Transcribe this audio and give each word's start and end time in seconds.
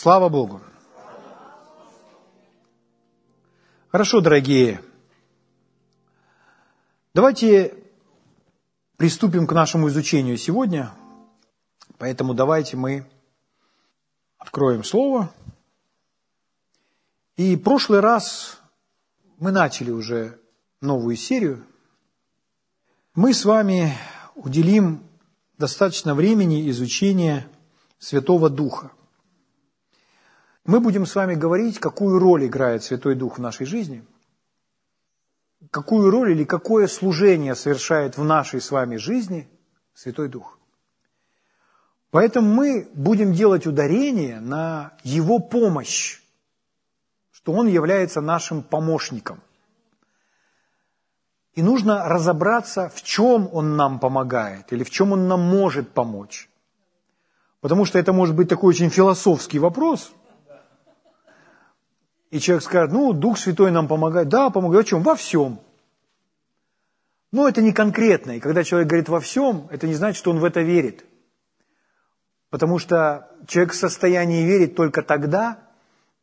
Слава 0.00 0.28
Богу. 0.28 0.60
Хорошо, 3.88 4.20
дорогие. 4.20 4.80
Давайте 7.14 7.74
приступим 8.96 9.48
к 9.48 9.52
нашему 9.52 9.88
изучению 9.88 10.36
сегодня. 10.36 10.94
Поэтому 11.98 12.32
давайте 12.32 12.76
мы 12.76 13.10
откроем 14.38 14.84
Слово. 14.84 15.34
И 17.36 17.56
прошлый 17.56 17.98
раз 17.98 18.60
мы 19.38 19.50
начали 19.50 19.90
уже 19.90 20.38
новую 20.80 21.16
серию. 21.16 21.66
Мы 23.16 23.34
с 23.34 23.44
вами 23.44 23.98
уделим 24.36 25.02
достаточно 25.58 26.14
времени 26.14 26.70
изучения 26.70 27.48
Святого 27.98 28.48
Духа. 28.48 28.92
Мы 30.68 30.80
будем 30.80 31.06
с 31.06 31.14
вами 31.14 31.34
говорить, 31.34 31.78
какую 31.78 32.18
роль 32.18 32.44
играет 32.44 32.84
Святой 32.84 33.14
Дух 33.14 33.38
в 33.38 33.40
нашей 33.40 33.64
жизни, 33.64 34.04
какую 35.70 36.10
роль 36.10 36.32
или 36.32 36.44
какое 36.44 36.88
служение 36.88 37.54
совершает 37.54 38.18
в 38.18 38.24
нашей 38.24 38.60
с 38.60 38.70
вами 38.70 38.96
жизни 38.96 39.48
Святой 39.94 40.28
Дух. 40.28 40.58
Поэтому 42.10 42.52
мы 42.52 42.86
будем 42.92 43.32
делать 43.32 43.66
ударение 43.66 44.40
на 44.40 44.92
Его 45.04 45.38
помощь, 45.38 46.20
что 47.30 47.52
Он 47.52 47.66
является 47.66 48.20
нашим 48.20 48.62
помощником. 48.62 49.40
И 51.54 51.62
нужно 51.62 52.06
разобраться, 52.10 52.90
в 52.94 53.02
чем 53.02 53.48
Он 53.54 53.78
нам 53.78 53.98
помогает 53.98 54.70
или 54.74 54.84
в 54.84 54.90
чем 54.90 55.12
Он 55.12 55.28
нам 55.28 55.40
может 55.40 55.92
помочь. 55.92 56.50
Потому 57.62 57.86
что 57.86 57.98
это 57.98 58.12
может 58.12 58.36
быть 58.36 58.50
такой 58.50 58.68
очень 58.68 58.90
философский 58.90 59.58
вопрос– 59.60 60.12
и 62.30 62.40
человек 62.40 62.64
скажет, 62.64 62.92
ну, 62.92 63.12
Дух 63.12 63.38
Святой 63.38 63.70
нам 63.70 63.88
помогает. 63.88 64.28
Да, 64.28 64.50
помогает. 64.50 64.86
В 64.86 64.88
чем? 64.90 65.02
Во 65.02 65.16
всем. 65.16 65.60
Но 67.32 67.48
это 67.48 67.62
не 67.62 67.72
конкретно. 67.72 68.32
И 68.32 68.40
когда 68.40 68.64
человек 68.64 68.88
говорит 68.88 69.08
во 69.08 69.20
всем, 69.20 69.66
это 69.70 69.86
не 69.86 69.94
значит, 69.94 70.18
что 70.18 70.30
он 70.30 70.38
в 70.38 70.44
это 70.44 70.60
верит. 70.60 71.04
Потому 72.50 72.78
что 72.78 73.30
человек 73.46 73.72
в 73.72 73.76
состоянии 73.76 74.44
верить 74.44 74.74
только 74.74 75.02
тогда, 75.02 75.58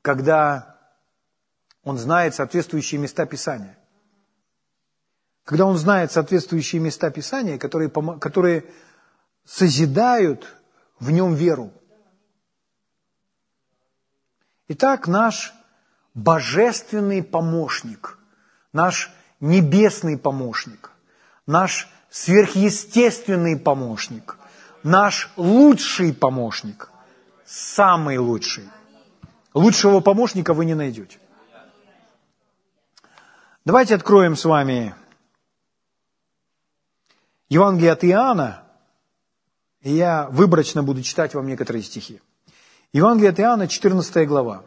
когда 0.02 0.78
он 1.84 1.98
знает 1.98 2.34
соответствующие 2.34 3.00
места 3.00 3.26
Писания. 3.26 3.78
Когда 5.44 5.66
он 5.66 5.78
знает 5.78 6.12
соответствующие 6.12 6.82
места 6.82 7.12
Писания, 7.12 7.60
которые, 7.60 7.90
которые 8.20 8.66
созидают 9.44 10.48
в 11.00 11.12
нем 11.12 11.36
веру. 11.36 11.72
Итак, 14.68 15.08
наш 15.08 15.54
божественный 16.16 17.22
помощник, 17.22 18.18
наш 18.74 19.12
небесный 19.40 20.18
помощник, 20.18 20.92
наш 21.46 21.88
сверхъестественный 22.10 23.60
помощник, 23.60 24.38
наш 24.82 25.30
лучший 25.36 26.14
помощник, 26.14 26.90
самый 27.46 28.18
лучший. 28.18 28.70
Лучшего 29.54 30.00
помощника 30.00 30.54
вы 30.54 30.66
не 30.66 30.74
найдете. 30.74 31.20
Давайте 33.64 33.96
откроем 33.96 34.36
с 34.36 34.46
вами 34.46 34.96
Евангелие 37.50 37.92
от 37.92 38.04
Иоанна, 38.04 38.64
и 39.82 39.92
я 39.92 40.28
выборочно 40.30 40.84
буду 40.84 41.04
читать 41.04 41.34
вам 41.34 41.48
некоторые 41.48 41.84
стихи. 41.84 42.22
Евангелие 42.94 43.32
от 43.32 43.40
Иоанна, 43.40 43.68
14 43.68 44.28
глава. 44.28 44.64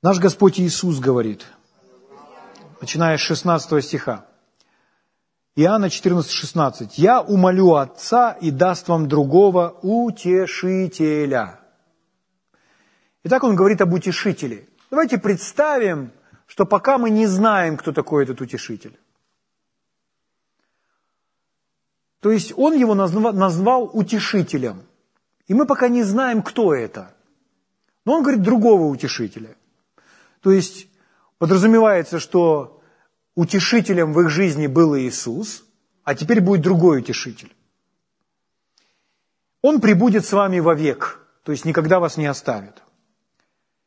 Наш 0.00 0.20
Господь 0.20 0.60
Иисус 0.60 1.00
говорит, 1.00 1.44
начиная 2.80 3.16
с 3.16 3.20
16 3.20 3.84
стиха, 3.84 4.26
Иоанна 5.56 5.90
14, 5.90 6.30
16. 6.30 6.98
«Я 6.98 7.20
умолю 7.20 7.74
Отца 7.74 8.30
и 8.30 8.52
даст 8.52 8.86
вам 8.86 9.08
другого 9.08 9.76
утешителя». 9.82 11.58
Итак, 13.24 13.42
он 13.42 13.56
говорит 13.56 13.80
об 13.80 13.92
утешителе. 13.92 14.68
Давайте 14.88 15.18
представим, 15.18 16.12
что 16.46 16.64
пока 16.64 16.96
мы 16.96 17.10
не 17.10 17.26
знаем, 17.26 17.76
кто 17.76 17.92
такой 17.92 18.22
этот 18.22 18.40
утешитель. 18.40 18.96
То 22.20 22.30
есть 22.30 22.52
он 22.56 22.74
его 22.74 22.94
назвал, 22.94 23.32
назвал 23.32 23.90
утешителем. 23.92 24.84
И 25.48 25.54
мы 25.54 25.66
пока 25.66 25.88
не 25.88 26.04
знаем, 26.04 26.42
кто 26.42 26.72
это. 26.72 27.12
Но 28.04 28.12
он 28.12 28.22
говорит 28.22 28.42
другого 28.42 28.84
утешителя– 28.84 29.56
то 30.40 30.50
есть 30.50 30.88
подразумевается, 31.38 32.18
что 32.18 32.80
утешителем 33.34 34.12
в 34.12 34.20
их 34.20 34.30
жизни 34.30 34.66
был 34.66 34.96
Иисус, 34.96 35.64
а 36.04 36.14
теперь 36.14 36.40
будет 36.40 36.62
другой 36.62 37.00
утешитель. 37.00 37.54
Он 39.62 39.80
прибудет 39.80 40.24
с 40.24 40.32
вами 40.32 40.60
вовек, 40.60 41.26
то 41.42 41.52
есть 41.52 41.64
никогда 41.64 42.00
вас 42.00 42.16
не 42.16 42.26
оставит. 42.26 42.82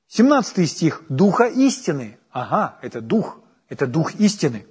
17 0.07 0.69
стих. 0.69 1.03
Духа 1.09 1.45
истины. 1.45 2.17
Ага, 2.31 2.79
это 2.81 3.01
дух, 3.01 3.39
это 3.69 3.87
дух 3.87 4.15
истины, 4.15 4.65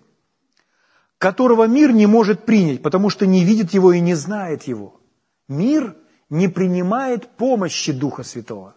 которого 1.18 1.66
мир 1.66 1.92
не 1.92 2.06
может 2.06 2.44
принять, 2.44 2.82
потому 2.82 3.10
что 3.10 3.26
не 3.26 3.44
видит 3.44 3.72
его 3.74 3.92
и 3.92 4.00
не 4.00 4.14
знает 4.14 4.64
его. 4.64 5.00
Мир 5.48 5.96
не 6.30 6.48
принимает 6.48 7.28
помощи 7.36 7.92
Духа 7.92 8.22
Святого. 8.22 8.76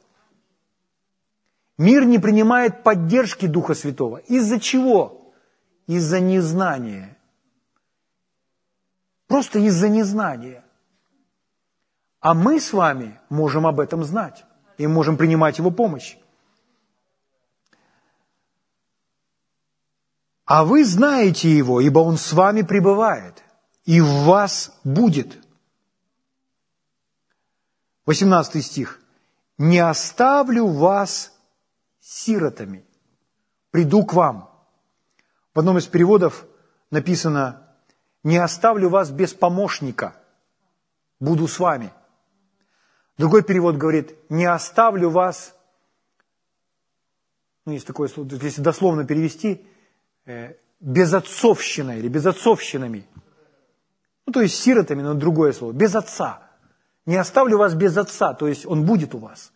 Мир 1.78 2.06
не 2.06 2.20
принимает 2.20 2.84
поддержки 2.84 3.48
Духа 3.48 3.74
Святого. 3.74 4.18
Из-за 4.18 4.60
чего? 4.60 5.34
Из-за 5.88 6.20
незнания. 6.20 7.18
Просто 9.28 9.60
из-за 9.60 9.90
незнания. 9.90 10.64
А 12.20 12.34
мы 12.34 12.60
с 12.60 12.72
вами 12.74 13.20
можем 13.30 13.66
об 13.66 13.80
этом 13.80 14.04
знать 14.04 14.46
и 14.78 14.88
можем 14.88 15.18
принимать 15.18 15.58
Его 15.58 15.72
помощь. 15.72 16.16
А 20.46 20.64
вы 20.64 20.86
знаете 20.86 21.50
Его, 21.50 21.82
ибо 21.82 22.00
Он 22.00 22.18
с 22.18 22.32
вами 22.34 22.62
пребывает 22.62 23.44
и 23.86 24.00
в 24.00 24.26
вас 24.26 24.80
будет. 24.84 25.44
18 28.06 28.66
стих. 28.66 29.00
«Не 29.58 29.80
оставлю 29.80 30.68
вас 30.68 31.33
сиротами. 32.04 32.86
Приду 33.72 34.06
к 34.06 34.14
вам. 34.14 34.50
В 35.54 35.60
одном 35.60 35.78
из 35.78 35.88
переводов 35.88 36.46
написано, 36.92 37.76
не 38.24 38.38
оставлю 38.38 38.90
вас 38.90 39.10
без 39.10 39.34
помощника, 39.34 40.16
буду 41.20 41.48
с 41.48 41.60
вами. 41.60 41.92
Другой 43.18 43.44
перевод 43.44 43.78
говорит, 43.78 44.16
не 44.30 44.46
оставлю 44.46 45.10
вас, 45.10 45.56
ну, 47.66 47.74
есть 47.74 47.88
такое 47.88 48.10
слово, 48.10 48.28
если 48.30 48.62
дословно 48.62 49.06
перевести, 49.06 49.66
э, 50.26 50.56
безотцовщиной 50.80 52.00
или 52.00 52.10
безотцовщинами. 52.10 53.08
Ну, 54.26 54.34
то 54.34 54.42
есть 54.42 54.56
сиротами, 54.56 55.02
но 55.02 55.14
другое 55.14 55.54
слово, 55.54 55.72
без 55.72 55.96
отца. 55.96 56.50
Не 57.06 57.18
оставлю 57.18 57.58
вас 57.58 57.74
без 57.76 57.96
отца, 57.98 58.34
то 58.34 58.48
есть 58.48 58.66
он 58.66 58.86
будет 58.86 59.16
у 59.16 59.20
вас. 59.20 59.54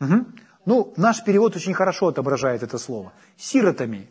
Угу. 0.00 0.26
Ну, 0.64 0.92
наш 0.96 1.24
перевод 1.24 1.56
очень 1.56 1.74
хорошо 1.74 2.08
отображает 2.08 2.62
это 2.62 2.78
слово. 2.78 3.12
Сиротами. 3.36 4.08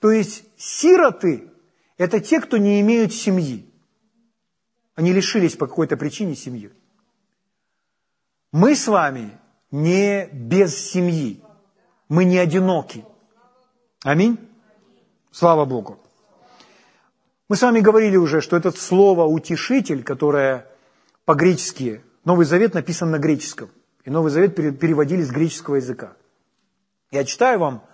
То 0.00 0.10
есть 0.10 0.44
сироты– 0.56 1.50
это 1.96 2.20
те, 2.20 2.40
кто 2.40 2.56
не 2.56 2.80
имеют 2.80 3.12
семьи. 3.12 3.70
Они 4.96 5.12
лишились 5.12 5.56
по 5.56 5.66
какой-то 5.66 5.96
причине 5.96 6.34
семьи. 6.34 6.72
Мы 8.52 8.74
с 8.74 8.86
вами 8.88 9.38
не 9.70 10.28
без 10.32 10.76
семьи. 10.76 11.42
Мы 12.08 12.24
не 12.24 12.38
одиноки. 12.38 13.04
Аминь. 14.02 14.38
Слава 15.30 15.64
Богу. 15.64 15.98
Мы 17.48 17.56
с 17.56 17.62
вами 17.62 17.80
говорили 17.80 18.16
уже, 18.16 18.40
что 18.40 18.56
это 18.56 18.70
слово 18.72 19.24
«утешитель», 19.24 20.02
которое 20.02 20.66
по-гречески, 21.24 22.02
Новый 22.24 22.46
Завет 22.46 22.74
написан 22.74 23.10
на 23.10 23.18
греческом– 23.18 23.70
и 24.04 24.10
Новый 24.10 24.30
Завет 24.30 24.54
переводили 24.54 25.22
с 25.22 25.30
греческого 25.30 25.76
языка. 25.76 26.12
Я 27.10 27.24
читаю 27.24 27.58
вам 27.58 27.84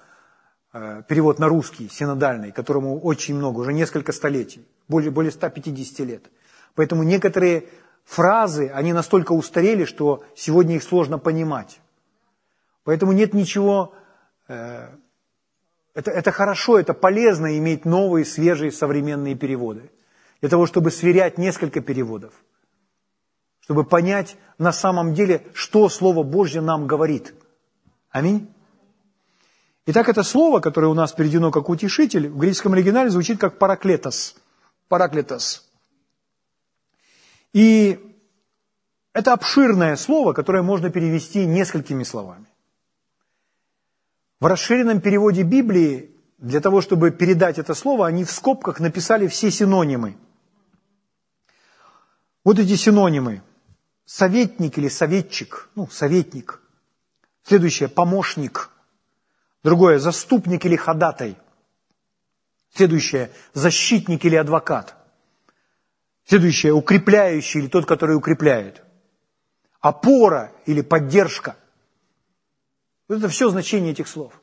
э, 0.73 1.03
перевод 1.09 1.39
на 1.39 1.49
русский, 1.49 1.89
синодальный, 1.89 2.53
которому 2.53 3.01
очень 3.01 3.37
много, 3.37 3.61
уже 3.61 3.73
несколько 3.73 4.13
столетий, 4.13 4.67
более, 4.89 5.11
более 5.11 5.31
150 5.31 6.07
лет. 6.07 6.31
Поэтому 6.75 7.05
некоторые 7.05 7.69
фразы, 8.05 8.69
они 8.75 8.93
настолько 8.93 9.33
устарели, 9.33 9.85
что 9.85 10.25
сегодня 10.35 10.77
их 10.77 10.83
сложно 10.83 11.19
понимать. 11.19 11.81
Поэтому 12.85 13.13
нет 13.13 13.35
ничего... 13.35 13.95
Э, 14.49 14.89
это, 15.93 16.13
это 16.13 16.31
хорошо, 16.31 16.79
это 16.79 16.95
полезно 16.95 17.59
иметь 17.59 17.85
новые, 17.85 18.25
свежие, 18.25 18.71
современные 18.71 19.35
переводы. 19.35 19.91
Для 20.41 20.49
того, 20.49 20.67
чтобы 20.67 20.91
сверять 20.91 21.39
несколько 21.39 21.81
переводов– 21.81 22.33
чтобы 23.71 23.85
понять 23.85 24.37
на 24.59 24.73
самом 24.73 25.15
деле, 25.15 25.47
что 25.55 25.89
Слово 25.89 26.25
Божье 26.25 26.61
нам 26.61 26.89
говорит. 26.89 27.35
Аминь. 28.11 28.53
Итак, 29.87 30.09
это 30.09 30.25
слово, 30.25 30.59
которое 30.59 30.89
у 30.89 30.95
нас 30.95 31.13
переведено 31.13 31.53
как 31.53 31.69
утешитель, 31.69 32.31
в 32.31 32.37
греческом 32.37 32.73
оригинале 32.73 33.11
звучит 33.11 33.39
как 33.39 33.59
параклетос. 33.59 34.35
Параклетос. 34.89 35.71
И 37.53 38.01
это 39.13 39.35
обширное 39.35 39.95
слово, 39.95 40.33
которое 40.33 40.65
можно 40.65 40.91
перевести 40.91 41.47
несколькими 41.47 42.03
словами. 42.03 42.47
В 44.41 44.47
расширенном 44.47 45.01
переводе 45.01 45.45
Библии 45.45 46.11
для 46.39 46.61
того, 46.61 46.81
чтобы 46.81 47.13
передать 47.13 47.61
это 47.61 47.75
слово, 47.75 48.09
они 48.09 48.25
в 48.25 48.33
скобках 48.33 48.81
написали 48.81 49.29
все 49.29 49.49
синонимы. 49.53 50.17
Вот 52.43 52.59
эти 52.59 52.75
синонимы. 52.75 53.43
Советник 54.13 54.77
или 54.77 54.89
советчик, 54.89 55.69
ну, 55.77 55.87
советник. 55.89 56.61
Следующее– 57.45 57.89
помощник. 57.89 58.71
Другое– 59.63 59.99
заступник 60.01 60.67
или 60.67 60.75
ходатай. 60.75 61.39
Следующее– 62.75 63.31
защитник 63.55 64.25
или 64.25 64.35
адвокат. 64.35 64.97
Следующее– 66.25 66.73
укрепляющий 66.75 67.61
или 67.61 67.69
тот, 67.69 67.87
который 67.87 68.17
укрепляет. 68.17 68.83
Опора 69.79 70.53
или 70.67 70.81
поддержка. 70.81 71.55
Вот 73.07 73.19
это 73.19 73.29
все 73.29 73.49
значение 73.49 73.93
этих 73.93 74.09
слов. 74.09 74.43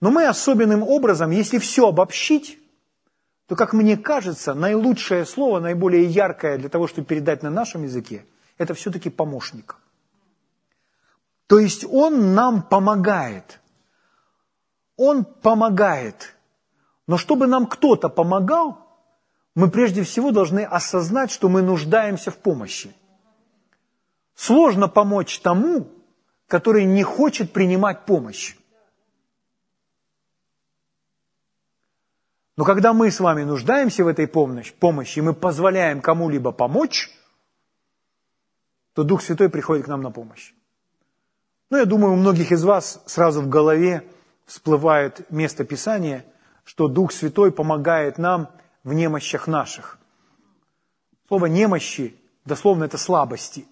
Но 0.00 0.10
мы 0.10 0.26
особенным 0.26 0.82
образом, 0.82 1.32
если 1.32 1.58
все 1.58 1.88
обобщить, 1.88 2.58
то, 3.50 3.56
как 3.56 3.72
мне 3.72 3.96
кажется, 3.96 4.54
наилучшее 4.54 5.26
слово, 5.26 5.58
наиболее 5.58 6.04
яркое 6.04 6.56
для 6.56 6.68
того, 6.68 6.86
чтобы 6.86 7.08
передать 7.08 7.42
на 7.42 7.50
нашем 7.50 7.82
языке, 7.82 8.24
это 8.58 8.74
все-таки 8.74 9.10
помощник. 9.10 9.76
То 11.48 11.58
есть 11.58 11.84
он 11.84 12.36
нам 12.36 12.62
помогает. 12.62 13.58
Он 14.96 15.24
помогает. 15.24 16.36
Но 17.08 17.16
чтобы 17.16 17.48
нам 17.48 17.66
кто-то 17.66 18.08
помогал, 18.08 18.86
мы 19.56 19.68
прежде 19.68 20.04
всего 20.04 20.30
должны 20.30 20.60
осознать, 20.60 21.32
что 21.32 21.48
мы 21.48 21.60
нуждаемся 21.60 22.30
в 22.30 22.36
помощи. 22.36 22.94
Сложно 24.36 24.86
помочь 24.86 25.40
тому, 25.40 25.88
который 26.46 26.84
не 26.84 27.02
хочет 27.02 27.52
принимать 27.52 28.04
помощь. 28.04 28.54
Но 32.56 32.64
когда 32.64 32.92
мы 32.92 33.10
с 33.10 33.20
вами 33.20 33.44
нуждаемся 33.44 34.04
в 34.04 34.08
этой 34.08 34.26
помощи, 34.26 35.18
и 35.18 35.22
мы 35.22 35.34
позволяем 35.34 36.00
кому-либо 36.00 36.52
помочь, 36.52 37.10
то 38.94 39.04
Дух 39.04 39.22
Святой 39.22 39.48
приходит 39.48 39.86
к 39.86 39.88
нам 39.88 40.02
на 40.02 40.10
помощь. 40.10 40.52
Ну, 41.70 41.78
я 41.78 41.84
думаю, 41.84 42.14
у 42.14 42.16
многих 42.16 42.52
из 42.52 42.64
вас 42.64 43.02
сразу 43.06 43.40
в 43.42 43.48
голове 43.48 44.04
всплывает 44.44 45.30
место 45.30 45.64
Писания, 45.64 46.24
что 46.64 46.88
Дух 46.88 47.12
Святой 47.12 47.52
помогает 47.52 48.18
нам 48.18 48.50
в 48.82 48.92
немощах 48.92 49.46
наших. 49.46 49.98
Слово 51.28 51.46
«немощи» 51.46 52.16
дословно 52.44 52.84
это 52.84 52.98
слабости. 52.98 53.66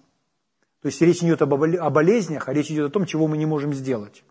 То 0.81 0.87
есть 0.87 1.01
речь 1.01 1.21
идет 1.21 1.41
о 1.41 1.45
болезнях, 1.45 2.47
а 2.47 2.53
речь 2.53 2.71
идет 2.71 2.89
о 2.89 2.93
том, 2.93 3.05
чего 3.05 3.27
мы 3.27 3.37
не 3.37 3.45
можем 3.45 3.73
сделать. 3.73 4.23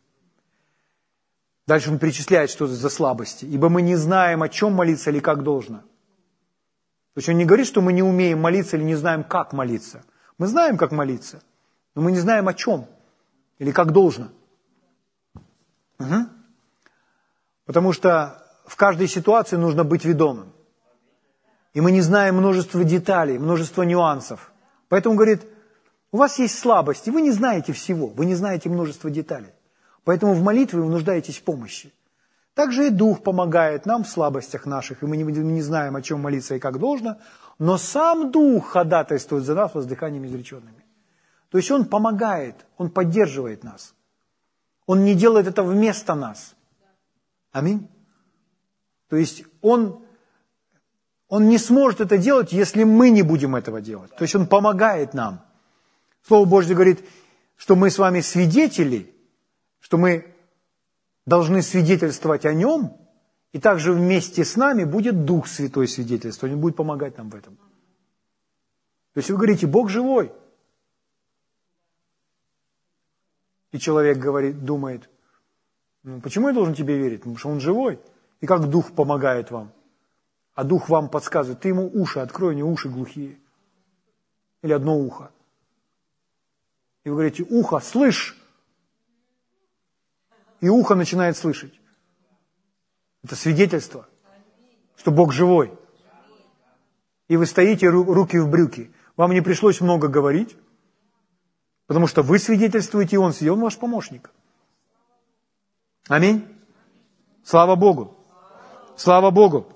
Дальше 1.69 1.91
он 1.91 1.99
перечисляет, 1.99 2.49
что 2.49 2.65
это 2.65 2.73
за 2.75 2.89
слабости. 2.89 3.45
Ибо 3.45 3.69
мы 3.69 3.83
не 3.83 3.95
знаем, 3.95 4.43
о 4.43 4.49
чем 4.49 4.73
молиться 4.73 5.11
или 5.11 5.21
как 5.21 5.43
должно. 5.43 5.81
То 7.13 7.17
есть 7.17 7.29
он 7.29 7.37
не 7.37 7.45
говорит, 7.45 7.67
что 7.67 7.83
мы 7.83 7.93
не 7.93 8.03
умеем 8.03 8.41
молиться 8.41 8.79
или 8.79 8.85
не 8.85 8.95
знаем, 8.95 9.23
как 9.23 9.53
молиться. 9.53 10.03
Мы 10.39 10.47
знаем, 10.47 10.79
как 10.79 10.93
молиться, 10.93 11.43
но 11.95 12.01
мы 12.01 12.13
не 12.13 12.21
знаем, 12.21 12.49
о 12.49 12.55
чем 12.55 12.87
или 13.59 13.71
как 13.71 13.93
должно. 13.93 14.29
Угу. 15.99 16.27
Потому 17.67 17.93
что 17.93 18.43
в 18.65 18.75
каждой 18.77 19.07
ситуации 19.07 19.57
нужно 19.57 19.85
быть 19.85 20.07
ведомым. 20.07 20.55
И 21.75 21.83
мы 21.83 21.91
не 21.91 22.01
знаем 22.01 22.37
множество 22.37 22.83
деталей, 22.83 23.39
множество 23.39 23.83
нюансов. 23.83 24.53
Поэтому 24.89 25.17
говорит, 25.17 25.43
у 26.13 26.17
вас 26.17 26.39
есть 26.39 26.59
слабости, 26.59 27.11
вы 27.11 27.21
не 27.21 27.31
знаете 27.31 27.75
всего, 27.75 28.07
вы 28.07 28.25
не 28.25 28.35
знаете 28.35 28.71
множество 28.71 29.11
деталей. 29.11 29.53
Поэтому 30.09 30.33
в 30.33 30.43
молитве 30.43 30.81
вы 30.81 30.89
нуждаетесь 30.89 31.37
в 31.37 31.43
помощи. 31.43 31.93
Также 32.55 32.87
и 32.87 32.91
Дух 32.91 33.23
помогает 33.23 33.85
нам 33.85 34.05
в 34.05 34.09
слабостях 34.09 34.65
наших, 34.65 35.03
и 35.03 35.07
мы 35.07 35.19
не, 35.19 35.25
не 35.25 35.61
знаем, 35.61 35.97
о 35.97 36.01
чем 36.01 36.23
молиться 36.23 36.55
и 36.55 36.59
как 36.59 36.79
должно, 36.79 37.19
но 37.59 37.77
сам 37.77 38.31
Дух 38.31 38.69
ходатайствует 38.69 39.45
за 39.45 39.55
нас 39.55 39.75
воздыханием 39.75 40.25
изреченными. 40.25 40.83
То 41.51 41.59
есть 41.59 41.71
Он 41.71 41.85
помогает, 41.85 42.55
Он 42.79 42.89
поддерживает 42.89 43.65
нас. 43.65 43.95
Он 44.87 45.05
не 45.05 45.15
делает 45.15 45.47
это 45.47 45.63
вместо 45.63 46.15
нас. 46.15 46.55
Аминь. 47.53 47.87
То 49.11 49.17
есть 49.17 49.45
Он, 49.61 50.03
он 51.29 51.51
не 51.51 51.59
сможет 51.59 52.01
это 52.01 52.17
делать, 52.17 52.51
если 52.51 52.85
мы 52.85 53.11
не 53.11 53.21
будем 53.21 53.57
этого 53.57 53.83
делать. 53.83 54.17
То 54.17 54.23
есть 54.23 54.35
Он 54.35 54.47
помогает 54.47 55.13
нам. 55.13 55.45
Слово 56.27 56.47
Божье 56.47 56.75
говорит, 56.75 57.05
что 57.59 57.77
мы 57.77 57.91
с 57.91 57.99
вами 57.99 58.23
свидетели– 58.23 59.13
что 59.81 59.97
мы 59.97 60.35
должны 61.27 61.63
свидетельствовать 61.63 62.47
о 62.47 62.53
Нем, 62.53 62.97
и 63.53 63.61
также 63.61 63.93
вместе 63.93 64.45
с 64.45 64.57
нами 64.57 64.85
будет 64.85 65.25
Дух 65.25 65.47
Святой 65.47 65.89
свидетельствовать, 65.89 66.55
Он 66.55 66.61
будет 66.61 66.77
помогать 66.77 67.17
нам 67.19 67.31
в 67.31 67.35
этом. 67.35 67.57
То 67.57 69.21
есть 69.21 69.31
вы 69.31 69.37
говорите, 69.37 69.67
Бог 69.67 69.89
живой. 69.89 70.33
И 73.73 73.79
человек 73.79 74.19
говорит, 74.19 74.65
думает, 74.65 75.09
ну, 76.03 76.21
почему 76.21 76.49
я 76.49 76.55
должен 76.55 76.75
тебе 76.75 76.97
верить? 76.97 77.21
Потому 77.21 77.37
что 77.37 77.49
он 77.49 77.61
живой. 77.61 78.01
И 78.41 78.47
как 78.47 78.69
Дух 78.71 78.93
помогает 78.93 79.51
вам? 79.51 79.73
А 80.55 80.65
Дух 80.65 80.89
вам 80.89 81.09
подсказывает, 81.09 81.61
ты 81.61 81.69
ему 81.69 81.91
уши 81.93 82.21
открой, 82.21 82.55
не 82.55 82.63
уши 82.63 82.89
глухие. 82.89 83.39
Или 84.63 84.73
одно 84.73 84.97
ухо. 84.97 85.31
И 87.05 87.11
вы 87.11 87.17
говорите, 87.17 87.45
ухо, 87.49 87.81
слышь, 87.81 88.37
и 90.61 90.69
ухо 90.69 90.95
начинает 90.95 91.37
слышать. 91.37 91.73
Это 93.23 93.37
свидетельство, 93.37 94.09
что 94.97 95.11
Бог 95.11 95.33
живой. 95.33 95.73
И 97.29 97.37
вы 97.37 97.47
стоите 97.47 97.89
руки 97.89 98.39
в 98.39 98.49
брюки. 98.49 98.93
Вам 99.17 99.33
не 99.33 99.41
пришлось 99.41 99.81
много 99.81 100.09
говорить, 100.09 100.57
потому 101.87 102.07
что 102.07 102.23
вы 102.23 102.39
свидетельствуете, 102.39 103.17
и 103.17 103.19
Он, 103.19 103.33
и 103.39 103.49
Он 103.49 103.61
ваш 103.61 103.77
помощник. 103.77 104.31
Аминь. 106.09 106.47
Слава 107.45 107.77
Богу. 107.77 108.17
Слава 108.97 109.31
Богу. 109.31 109.67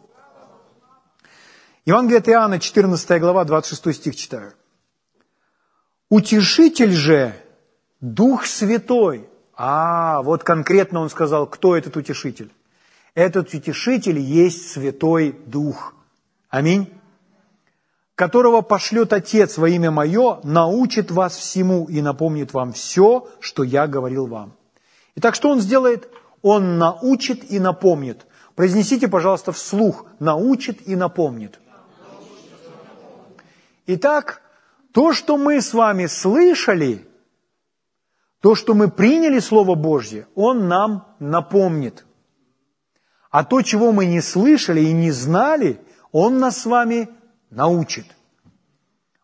Евангелие 1.85 2.19
от 2.19 2.29
Иоанна, 2.29 2.61
14 2.61 3.21
глава, 3.21 3.45
26 3.45 3.97
стих 3.97 4.17
читаю. 4.17 4.55
«Утешитель 6.09 6.93
же, 6.93 7.35
Дух 8.01 8.47
Святой, 8.47 9.29
а, 9.55 10.23
вот 10.23 10.45
конкретно 10.45 11.01
он 11.01 11.11
сказал, 11.11 11.47
кто 11.47 11.77
этот 11.77 11.97
утешитель. 11.97 12.51
Этот 13.15 13.53
утешитель 13.53 14.19
есть 14.19 14.71
Святой 14.71 15.33
Дух. 15.47 15.95
Аминь. 16.49 16.89
Которого 18.15 18.63
пошлет 18.63 19.13
Отец 19.13 19.59
во 19.59 19.69
имя 19.69 19.91
Мое, 19.91 20.41
научит 20.43 21.11
вас 21.11 21.37
всему 21.37 21.87
и 21.87 22.01
напомнит 22.01 22.53
вам 22.53 22.73
все, 22.73 23.29
что 23.41 23.63
я 23.63 23.87
говорил 23.87 24.27
вам. 24.27 24.55
Итак, 25.17 25.35
что 25.35 25.51
он 25.51 25.61
сделает? 25.61 26.09
Он 26.41 26.79
научит 26.79 27.51
и 27.51 27.59
напомнит. 27.59 28.27
Произнесите, 28.55 29.09
пожалуйста, 29.09 29.53
вслух. 29.53 30.07
Научит 30.19 30.87
и 30.89 30.97
напомнит. 30.97 31.59
Итак, 33.87 34.43
то, 34.93 35.13
что 35.13 35.37
мы 35.37 35.61
с 35.61 35.75
вами 35.75 36.07
слышали– 36.07 37.07
то, 38.43 38.57
что 38.57 38.75
мы 38.75 38.91
приняли 38.91 39.39
Слово 39.39 39.77
Божье, 39.77 40.27
Он 40.35 40.67
нам 40.67 41.07
напомнит. 41.21 42.05
А 43.31 43.45
то, 43.45 43.63
чего 43.63 43.93
мы 43.93 44.05
не 44.05 44.21
слышали 44.21 44.81
и 44.81 44.93
не 44.93 45.13
знали, 45.13 45.81
Он 46.11 46.41
нас 46.41 46.59
с 46.59 46.67
вами 46.67 47.09
научит. 47.51 48.05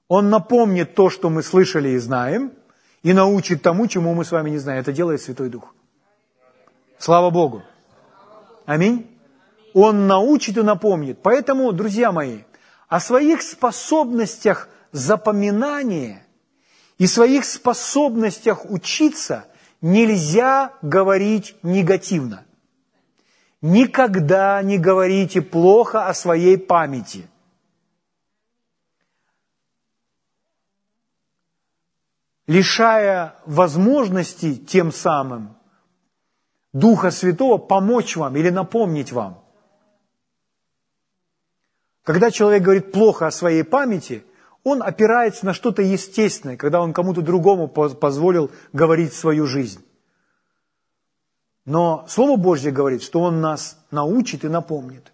Он 0.07 0.31
напомнит 0.31 0.95
то, 0.95 1.11
что 1.11 1.31
мы 1.31 1.43
слышали 1.43 1.91
и 1.91 1.99
знаем, 1.99 2.53
и 3.03 3.13
научит 3.13 3.61
тому, 3.61 3.89
чему 3.89 4.15
мы 4.15 4.25
с 4.25 4.31
вами 4.31 4.51
не 4.51 4.59
знаем. 4.59 4.81
Это 4.81 4.93
делает 4.93 5.21
Святой 5.21 5.49
Дух. 5.49 5.75
Слава 6.99 7.31
Богу. 7.31 7.63
Аминь. 8.67 9.11
Он 9.75 10.07
научит 10.07 10.57
и 10.59 10.63
напомнит. 10.63 11.19
Поэтому, 11.23 11.73
друзья 11.73 12.13
мои, 12.13 12.43
о 12.89 13.01
своих 13.01 13.43
способностях 13.43 14.69
запоминания– 14.93 16.25
и 16.99 17.07
своих 17.07 17.45
способностях 17.45 18.71
учиться 18.71 19.47
нельзя 19.81 20.75
говорить 20.83 21.57
негативно. 21.63 22.45
Никогда 23.63 24.63
не 24.63 24.79
говорите 24.79 25.41
плохо 25.41 26.07
о 26.07 26.15
своей 26.15 26.59
памяти. 26.59 27.29
лишая 32.49 33.37
возможности 33.45 34.57
тем 34.57 34.91
самым 34.91 35.55
Духа 36.73 37.11
Святого 37.11 37.59
помочь 37.59 38.17
вам 38.17 38.37
или 38.37 38.51
напомнить 38.51 39.13
вам. 39.13 39.45
Когда 42.03 42.31
человек 42.31 42.63
говорит 42.63 42.91
плохо 42.91 43.27
о 43.27 43.31
своей 43.31 43.65
памяти, 43.65 44.25
он 44.65 44.83
опирается 44.83 45.47
на 45.47 45.55
что-то 45.55 45.83
естественное, 45.83 46.57
когда 46.57 46.81
он 46.81 46.93
кому-то 46.93 47.23
другому 47.23 47.69
позволил 47.69 48.51
говорить 48.73 49.13
свою 49.13 49.47
жизнь. 49.47 49.85
Но 51.65 52.07
Слово 52.09 52.37
Божье 52.37 52.71
говорит, 52.71 53.03
что 53.03 53.21
Он 53.21 53.43
нас 53.43 53.79
научит 53.91 54.45
и 54.45 54.49
напомнит. 54.49 55.13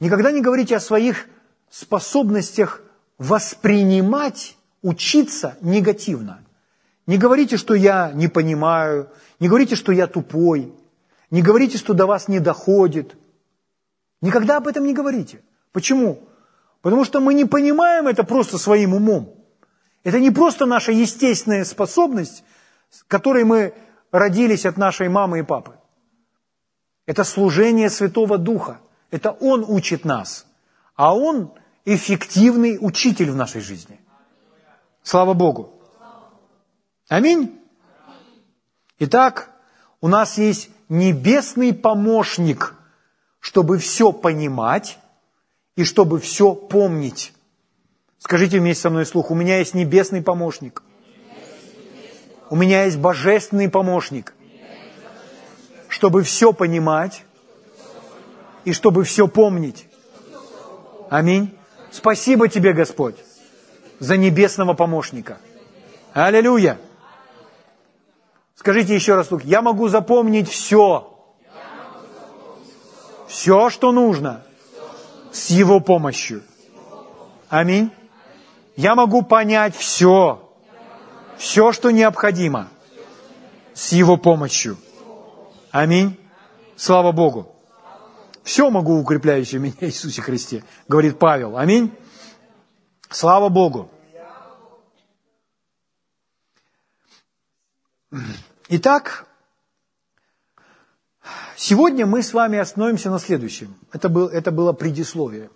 Никогда 0.00 0.32
не 0.32 0.40
говорите 0.40 0.76
о 0.76 0.80
своих 0.80 1.26
способностях 1.70 2.82
воспринимать, 3.18 4.56
учиться 4.80 5.56
негативно. 5.60 6.40
Не 7.06 7.18
говорите, 7.18 7.56
что 7.56 7.74
я 7.74 8.12
не 8.12 8.28
понимаю, 8.28 9.10
не 9.40 9.48
говорите, 9.48 9.76
что 9.76 9.92
я 9.92 10.06
тупой, 10.06 10.72
не 11.30 11.42
говорите, 11.42 11.78
что 11.78 11.92
до 11.92 12.06
вас 12.06 12.28
не 12.28 12.40
доходит. 12.40 13.14
Никогда 14.20 14.56
об 14.56 14.68
этом 14.68 14.84
не 14.86 14.94
говорите. 14.94 15.42
Почему? 15.72 16.26
Потому 16.84 17.04
что 17.04 17.20
мы 17.20 17.32
не 17.32 17.46
понимаем 17.46 18.08
это 18.08 18.24
просто 18.24 18.58
своим 18.58 18.92
умом. 18.92 19.34
Это 20.02 20.20
не 20.20 20.30
просто 20.30 20.66
наша 20.66 20.92
естественная 20.92 21.64
способность, 21.64 22.44
которой 23.08 23.44
мы 23.44 23.72
родились 24.12 24.66
от 24.66 24.76
нашей 24.76 25.08
мамы 25.08 25.38
и 25.38 25.42
папы. 25.42 25.78
Это 27.06 27.24
служение 27.24 27.88
Святого 27.88 28.36
Духа. 28.36 28.80
Это 29.10 29.30
Он 29.30 29.64
учит 29.66 30.04
нас. 30.04 30.44
А 30.94 31.16
Он 31.16 31.52
эффективный 31.86 32.76
учитель 32.78 33.30
в 33.30 33.36
нашей 33.36 33.62
жизни. 33.62 33.98
Слава 35.02 35.32
Богу. 35.32 35.80
Аминь. 37.08 37.62
Итак, 38.98 39.50
у 40.02 40.08
нас 40.08 40.36
есть 40.36 40.68
небесный 40.90 41.72
помощник, 41.72 42.74
чтобы 43.40 43.78
все 43.78 44.12
понимать 44.12 44.98
и 45.76 45.84
чтобы 45.84 46.20
все 46.20 46.54
помнить. 46.54 47.32
Скажите 48.18 48.58
вместе 48.58 48.82
со 48.82 48.90
мной 48.90 49.06
слух, 49.06 49.30
у 49.30 49.34
меня 49.34 49.58
есть 49.58 49.74
небесный 49.74 50.22
помощник. 50.22 50.82
У 52.50 52.56
меня 52.56 52.84
есть 52.84 52.98
божественный 52.98 53.68
помощник, 53.68 54.34
чтобы 55.88 56.22
все 56.22 56.52
понимать 56.52 57.24
и 58.64 58.72
чтобы 58.72 59.04
все 59.04 59.28
помнить. 59.28 59.88
Аминь. 61.10 61.56
Спасибо 61.90 62.48
тебе, 62.48 62.72
Господь, 62.72 63.16
за 63.98 64.16
небесного 64.16 64.74
помощника. 64.74 65.38
Аллилуйя. 66.12 66.78
Скажите 68.54 68.94
еще 68.94 69.14
раз, 69.14 69.28
я 69.42 69.62
могу 69.62 69.88
запомнить 69.88 70.48
все. 70.48 71.10
Все, 73.26 73.68
что 73.68 73.90
нужно, 73.90 74.44
с 75.34 75.50
Его 75.50 75.80
помощью. 75.80 76.44
Аминь. 77.48 77.90
Я 78.76 78.94
могу 78.94 79.22
понять 79.22 79.76
все, 79.76 80.48
все, 81.36 81.72
что 81.72 81.90
необходимо, 81.90 82.68
с 83.74 83.92
Его 83.92 84.16
помощью. 84.16 84.78
Аминь. 85.70 86.18
Слава 86.76 87.12
Богу. 87.12 87.54
Все 88.44 88.70
могу 88.70 88.98
укрепляющее 89.00 89.60
меня 89.60 89.74
Иисусе 89.80 90.22
Христе, 90.22 90.64
говорит 90.86 91.18
Павел. 91.18 91.58
Аминь. 91.58 91.92
Слава 93.10 93.48
Богу. 93.48 93.90
Итак, 98.68 99.26
сегодня 101.56 102.06
мы 102.06 102.22
с 102.22 102.32
вами 102.32 102.58
остановимся 102.58 103.10
на 103.10 103.18
следующем. 103.18 103.74
Это, 103.92 104.08
был, 104.08 104.28
это 104.28 104.50
было 104.50 104.72
предисловие. 104.72 105.50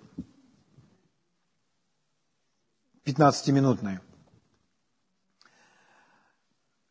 15-минутное. 3.04 4.00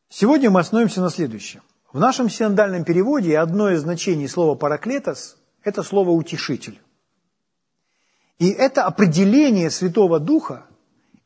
Сегодня 0.09 0.49
мы 0.49 0.61
остановимся 0.61 1.01
на 1.01 1.09
следующем. 1.09 1.61
В 1.93 1.99
нашем 1.99 2.29
синодальном 2.29 2.83
переводе 2.83 3.37
одно 3.37 3.69
из 3.69 3.81
значений 3.81 4.27
слова 4.27 4.55
«параклетос»– 4.55 5.37
это 5.63 5.83
слово 5.83 6.11
«утешитель». 6.11 6.81
И 8.39 8.49
это 8.49 8.83
определение 8.83 9.69
Святого 9.69 10.19
Духа 10.19 10.65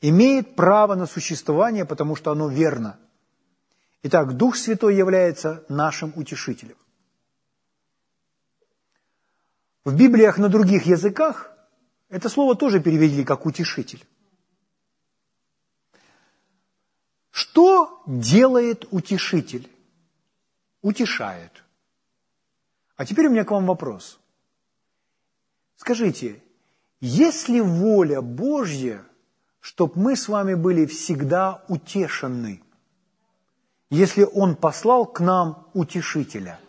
имеет 0.02 0.56
право 0.56 0.96
на 0.96 1.06
существование, 1.06 1.86
потому 1.86 2.16
что 2.16 2.32
оно 2.32 2.48
верно. 2.48 2.98
Итак, 4.04 4.36
Дух 4.36 4.56
Святой 4.56 4.96
является 4.96 5.64
нашим 5.70 6.14
утешителем. 6.16 6.78
В 9.84 9.96
Библиях 9.96 10.38
на 10.38 10.48
других 10.48 10.86
языках 10.86 11.52
это 12.10 12.30
слово 12.30 12.56
тоже 12.56 12.80
перевели 12.80 13.24
как 13.24 13.46
утешитель. 13.46 14.06
Что 17.32 18.04
делает 18.06 18.86
утешитель? 18.92 19.70
Утешает. 20.84 21.64
А 22.96 23.06
теперь 23.06 23.28
у 23.28 23.32
меня 23.32 23.44
к 23.44 23.52
вам 23.52 23.66
вопрос. 23.66 24.20
Скажите, 25.78 26.44
есть 27.00 27.50
ли 27.50 27.62
воля 27.62 28.22
Божья, 28.22 29.04
чтобы 29.60 30.00
мы 30.00 30.16
с 30.16 30.28
вами 30.28 30.54
были 30.54 30.86
всегда 30.86 31.64
утешены, 31.68 32.62
если 33.90 34.24
Он 34.24 34.56
послал 34.56 35.08
к 35.08 35.20
нам 35.22 35.68
утешителя? 35.74 36.60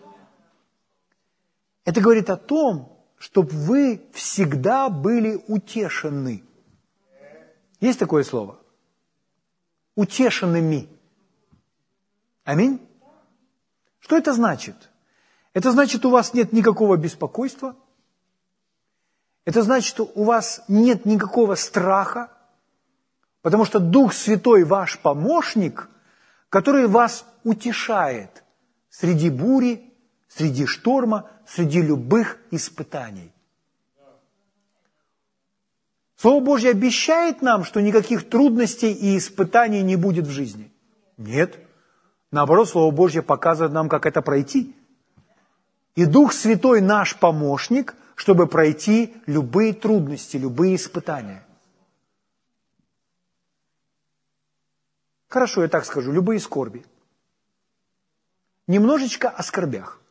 Это 1.84 2.00
говорит 2.00 2.30
о 2.30 2.36
том, 2.36 2.91
чтобы 3.22 3.50
вы 3.50 4.02
всегда 4.12 4.88
были 4.88 5.40
утешены. 5.46 6.42
Есть 7.78 8.00
такое 8.00 8.24
слово? 8.24 8.58
утешенными. 9.94 10.88
Аминь. 12.42 12.80
Что 14.00 14.16
это 14.16 14.32
значит? 14.32 14.90
Это 15.52 15.70
значит, 15.70 16.04
у 16.04 16.10
вас 16.10 16.34
нет 16.34 16.52
никакого 16.52 16.96
беспокойства. 16.96 17.76
Это 19.44 19.62
значит, 19.62 20.00
у 20.00 20.24
вас 20.24 20.64
нет 20.66 21.04
никакого 21.04 21.54
страха, 21.54 22.32
потому 23.42 23.64
что 23.64 23.78
Дух 23.78 24.14
Святой 24.14 24.64
ваш 24.64 24.98
помощник, 24.98 25.88
который 26.48 26.88
вас 26.88 27.24
утешает 27.44 28.42
среди 28.90 29.30
бури, 29.30 29.91
среди 30.36 30.66
шторма, 30.66 31.30
среди 31.46 31.82
любых 31.82 32.38
испытаний. 32.50 33.32
Слово 36.16 36.42
Божье 36.42 36.70
обещает 36.70 37.42
нам, 37.42 37.64
что 37.64 37.80
никаких 37.80 38.28
трудностей 38.28 38.92
и 38.92 39.18
испытаний 39.18 39.82
не 39.82 39.96
будет 39.96 40.26
в 40.26 40.30
жизни. 40.30 40.72
Нет. 41.16 41.58
Наоборот, 42.30 42.68
Слово 42.68 42.94
Божье 42.94 43.22
показывает 43.22 43.72
нам, 43.72 43.88
как 43.88 44.06
это 44.06 44.22
пройти. 44.22 44.74
И 45.96 46.06
Дух 46.06 46.32
Святой 46.32 46.80
наш 46.80 47.16
помощник, 47.18 47.94
чтобы 48.14 48.46
пройти 48.46 49.14
любые 49.26 49.74
трудности, 49.74 50.36
любые 50.36 50.76
испытания. 50.76 51.44
Хорошо, 55.28 55.62
я 55.62 55.68
так 55.68 55.84
скажу, 55.84 56.12
любые 56.12 56.38
скорби. 56.38 56.86
Немножечко 58.68 59.28
о 59.28 59.42
скорбях. 59.42 60.01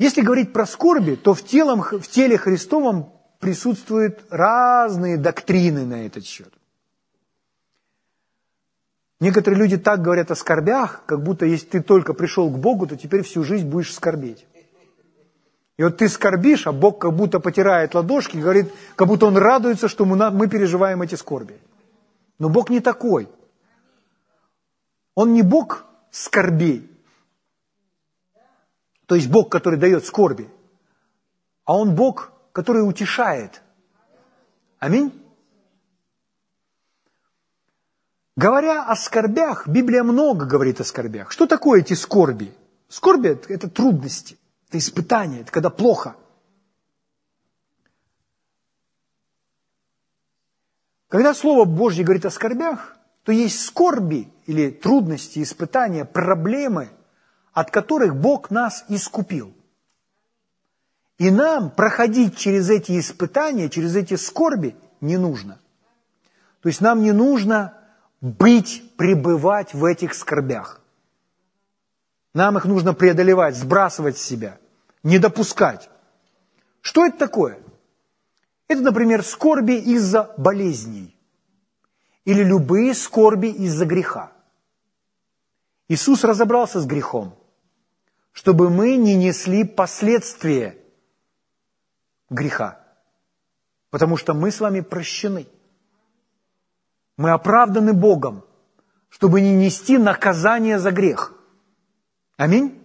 Если 0.00 0.22
говорить 0.22 0.54
про 0.54 0.64
скорби, 0.64 1.14
то 1.14 1.34
в, 1.34 1.44
телом, 1.44 1.82
в 1.82 2.08
теле 2.08 2.38
Христовом 2.38 3.12
присутствуют 3.38 4.24
разные 4.30 5.18
доктрины 5.18 5.84
на 5.84 6.06
этот 6.06 6.24
счет. 6.24 6.50
Некоторые 9.20 9.60
люди 9.60 9.76
так 9.76 10.00
говорят 10.00 10.30
о 10.30 10.36
скорбях, 10.36 11.02
как 11.04 11.22
будто 11.22 11.44
если 11.44 11.66
ты 11.66 11.82
только 11.82 12.14
пришел 12.14 12.48
к 12.48 12.58
Богу, 12.58 12.86
то 12.86 12.96
теперь 12.96 13.22
всю 13.22 13.44
жизнь 13.44 13.68
будешь 13.68 13.92
скорбеть. 13.92 14.46
И 15.76 15.82
вот 15.82 15.98
ты 15.98 16.08
скорбишь, 16.08 16.66
а 16.66 16.72
Бог 16.72 16.98
как 16.98 17.12
будто 17.14 17.38
потирает 17.38 17.94
ладошки, 17.94 18.38
говорит, 18.38 18.72
как 18.96 19.06
будто 19.06 19.26
Он 19.26 19.36
радуется, 19.36 19.86
что 19.86 20.06
мы, 20.06 20.30
мы 20.30 20.48
переживаем 20.48 21.02
эти 21.02 21.14
скорби. 21.14 21.60
Но 22.38 22.48
Бог 22.48 22.70
не 22.70 22.80
такой. 22.80 23.28
Он 25.14 25.34
не 25.34 25.42
Бог 25.42 25.84
скорбей 26.10 26.90
то 29.10 29.16
есть 29.16 29.28
Бог, 29.28 29.50
который 29.50 29.76
дает 29.76 30.06
скорби, 30.06 30.48
а 31.64 31.76
Он 31.76 31.96
Бог, 31.96 32.30
который 32.52 32.88
утешает. 32.88 33.60
Аминь. 34.78 35.10
Говоря 38.36 38.84
о 38.84 38.94
скорбях, 38.94 39.66
Библия 39.66 40.04
много 40.04 40.46
говорит 40.46 40.80
о 40.80 40.84
скорбях. 40.84 41.32
Что 41.32 41.48
такое 41.48 41.80
эти 41.80 41.94
скорби? 41.94 42.54
Скорби– 42.86 43.30
это 43.48 43.68
трудности, 43.68 44.38
это 44.68 44.78
испытания, 44.78 45.40
это 45.40 45.50
когда 45.50 45.70
плохо. 45.70 46.14
Когда 51.08 51.34
Слово 51.34 51.64
Божье 51.64 52.04
говорит 52.04 52.26
о 52.26 52.30
скорбях, 52.30 52.96
то 53.24 53.32
есть 53.32 53.60
скорби 53.60 54.32
или 54.46 54.70
трудности, 54.70 55.42
испытания, 55.42 56.04
проблемы, 56.04 56.90
от 57.52 57.70
которых 57.70 58.16
Бог 58.16 58.50
нас 58.50 58.84
искупил. 58.88 59.54
И 61.18 61.30
нам 61.30 61.70
проходить 61.70 62.36
через 62.36 62.70
эти 62.70 62.98
испытания, 62.98 63.68
через 63.68 63.94
эти 63.96 64.14
скорби 64.14 64.74
не 65.00 65.18
нужно. 65.18 65.60
То 66.62 66.68
есть 66.68 66.80
нам 66.80 67.02
не 67.02 67.12
нужно 67.12 67.74
быть, 68.20 68.82
пребывать 68.96 69.74
в 69.74 69.84
этих 69.84 70.14
скорбях. 70.14 70.80
Нам 72.34 72.58
их 72.58 72.64
нужно 72.64 72.94
преодолевать, 72.94 73.56
сбрасывать 73.56 74.16
с 74.16 74.22
себя, 74.22 74.58
не 75.02 75.18
допускать. 75.18 75.90
Что 76.80 77.06
это 77.06 77.18
такое? 77.18 77.58
Это, 78.68 78.82
например, 78.82 79.24
скорби 79.24 79.72
из-за 79.72 80.32
болезней 80.36 81.16
или 82.24 82.44
любые 82.44 82.94
скорби 82.94 83.48
из-за 83.48 83.84
греха. 83.84 84.32
Иисус 85.88 86.22
разобрался 86.22 86.80
с 86.80 86.86
грехом, 86.86 87.34
чтобы 88.32 88.70
мы 88.70 88.96
не 88.96 89.16
несли 89.16 89.64
последствия 89.64 90.78
греха, 92.28 92.80
потому 93.90 94.16
что 94.16 94.34
мы 94.34 94.50
с 94.50 94.60
вами 94.60 94.80
прощены. 94.80 95.46
Мы 97.16 97.30
оправданы 97.30 97.92
Богом, 97.92 98.44
чтобы 99.08 99.40
не 99.40 99.54
нести 99.54 99.98
наказание 99.98 100.78
за 100.78 100.90
грех. 100.90 101.34
Аминь. 102.36 102.80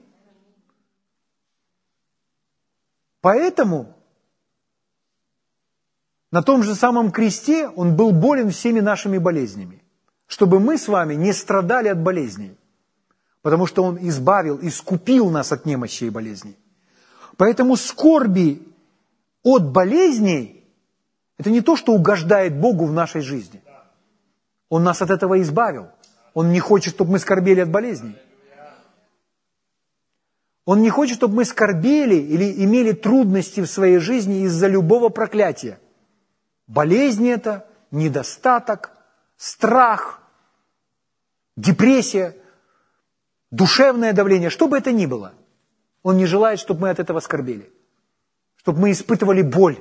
Поэтому 3.22 3.96
на 6.32 6.44
том 6.44 6.64
же 6.64 6.76
самом 6.76 7.12
кресте 7.12 7.70
Он 7.70 7.96
был 7.96 8.12
болен 8.12 8.50
всеми 8.50 8.82
нашими 8.82 9.18
болезнями, 9.18 9.82
чтобы 10.28 10.60
мы 10.60 10.78
с 10.78 10.90
вами 10.90 11.14
не 11.14 11.32
страдали 11.32 11.88
от 11.88 12.02
болезней, 12.04 12.58
потому 13.46 13.68
что 13.68 13.84
Он 13.84 14.00
избавил, 14.02 14.58
искупил 14.60 15.30
нас 15.30 15.52
от 15.52 15.68
немощи 15.68 16.06
и 16.06 16.10
болезней. 16.10 16.58
Поэтому 17.38 17.76
скорби 17.78 18.60
от 19.44 19.72
болезней– 19.72 20.64
это 21.38 21.52
не 21.52 21.62
то, 21.62 21.76
что 21.76 21.94
угождает 21.94 22.60
Богу 22.60 22.88
в 22.88 22.92
нашей 22.92 23.22
жизни. 23.22 23.62
Он 24.68 24.84
нас 24.84 25.00
от 25.04 25.12
этого 25.12 25.40
избавил. 25.44 25.90
Он 26.34 26.52
не 26.52 26.60
хочет, 26.60 26.96
чтобы 26.96 27.12
мы 27.12 27.20
скорбели 27.20 27.60
от 27.60 27.70
болезней. 27.70 28.16
Он 30.66 30.82
не 30.82 30.90
хочет, 30.90 31.18
чтобы 31.18 31.36
мы 31.36 31.46
скорбели 31.46 32.16
или 32.16 32.64
имели 32.64 32.94
трудности 32.94 33.60
в 33.60 33.68
своей 33.68 34.00
жизни 34.00 34.46
из-за 34.46 34.66
любого 34.66 35.10
проклятия. 35.10 35.78
Болезнь 36.66 37.30
это, 37.30 37.68
недостаток, 37.92 38.90
страх, 39.38 40.20
депрессия, 41.56 42.36
душевное 43.52 44.14
давление, 44.14 44.50
что 44.50 44.68
бы 44.68 44.78
это 44.78 44.92
ни 44.92 45.06
было. 45.06 45.34
Он 46.04 46.18
не 46.18 46.26
желает, 46.26 46.60
чтобы 46.60 46.82
мы 46.82 46.90
от 46.90 47.00
этого 47.00 47.20
скорбели, 47.20 47.72
чтобы 48.58 48.80
мы 48.80 48.92
испытывали 48.92 49.42
боль. 49.42 49.78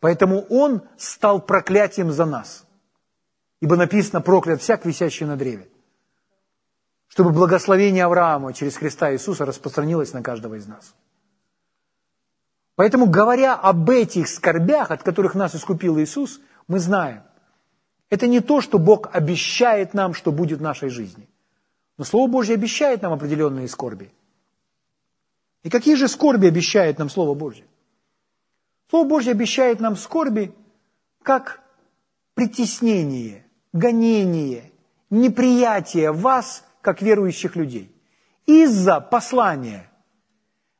Поэтому 0.00 0.46
Он 0.48 0.82
стал 0.96 1.40
проклятием 1.40 2.12
за 2.12 2.24
нас. 2.24 2.64
Ибо 3.60 3.76
написано 3.76 4.20
проклят 4.20 4.62
всяк, 4.62 4.86
висящий 4.86 5.26
на 5.26 5.36
древе. 5.36 5.68
Чтобы 7.08 7.30
благословение 7.30 8.04
Авраама 8.04 8.54
через 8.54 8.76
Христа 8.76 9.12
Иисуса 9.12 9.44
распространилось 9.44 10.12
на 10.12 10.22
каждого 10.22 10.54
из 10.54 10.66
нас. 10.66 10.94
Поэтому, 12.76 13.06
говоря 13.06 13.56
об 13.56 13.90
этих 13.90 14.28
скорбях, 14.28 14.90
от 14.90 15.02
которых 15.02 15.34
нас 15.34 15.54
искупил 15.54 15.98
Иисус, 15.98 16.40
мы 16.66 16.78
знаем, 16.78 17.22
это 18.08 18.26
не 18.26 18.40
то, 18.40 18.60
что 18.60 18.78
Бог 18.78 19.10
обещает 19.12 19.92
нам, 19.92 20.14
что 20.14 20.32
будет 20.32 20.60
в 20.60 20.62
нашей 20.62 20.88
жизни. 20.88 21.28
Но 22.00 22.06
Слово 22.06 22.30
Божье 22.30 22.54
обещает 22.54 23.02
нам 23.02 23.12
определенные 23.12 23.68
скорби. 23.68 24.10
И 25.62 25.68
какие 25.68 25.96
же 25.96 26.08
скорби 26.08 26.46
обещает 26.46 26.98
нам 26.98 27.10
Слово 27.10 27.34
Божье? 27.34 27.66
Слово 28.88 29.06
Божье 29.06 29.32
обещает 29.32 29.80
нам 29.80 29.96
скорби, 29.96 30.54
как 31.22 31.60
притеснение, 32.32 33.44
гонение, 33.74 34.72
неприятие 35.10 36.10
вас, 36.10 36.64
как 36.80 37.02
верующих 37.02 37.54
людей, 37.54 37.94
из-за 38.46 39.00
послания, 39.00 39.92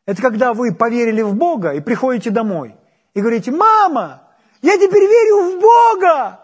это 0.06 0.22
когда 0.22 0.54
вы 0.54 0.74
поверили 0.74 1.20
в 1.20 1.34
Бога 1.34 1.74
и 1.74 1.80
приходите 1.80 2.30
домой 2.30 2.76
и 3.12 3.20
говорите, 3.20 3.50
мама, 3.50 4.22
я 4.62 4.78
теперь 4.78 5.06
верю 5.06 5.50
в 5.50 5.60
Бога. 5.60 6.40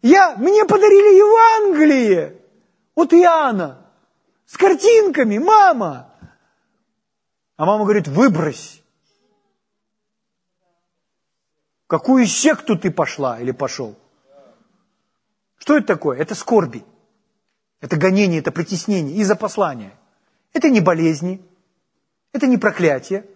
Я, 0.00 0.36
мне 0.38 0.64
подарили 0.64 1.18
Евангелие 1.18 2.40
от 2.94 3.12
Иоанна 3.12 3.86
с 4.46 4.56
картинками, 4.56 5.38
мама. 5.38 6.12
А 7.56 7.66
мама 7.66 7.84
говорит, 7.84 8.08
выбрось. 8.08 8.82
Какую 11.86 12.26
секту 12.26 12.78
ты 12.78 12.90
пошла 12.90 13.40
или 13.40 13.52
пошел? 13.52 13.96
Что 15.56 15.76
это 15.76 15.86
такое? 15.86 16.18
Это 16.18 16.34
скорби. 16.34 16.84
Это 17.80 17.96
гонение, 17.96 18.40
это 18.40 18.50
притеснение 18.50 19.16
из-за 19.16 19.36
послания. 19.36 19.92
Это 20.52 20.70
не 20.70 20.80
болезни, 20.80 21.44
это 22.32 22.46
не 22.46 22.56
проклятие, 22.56 23.26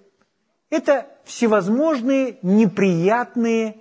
это 0.71 1.07
всевозможные 1.25 2.39
неприятные, 2.43 3.81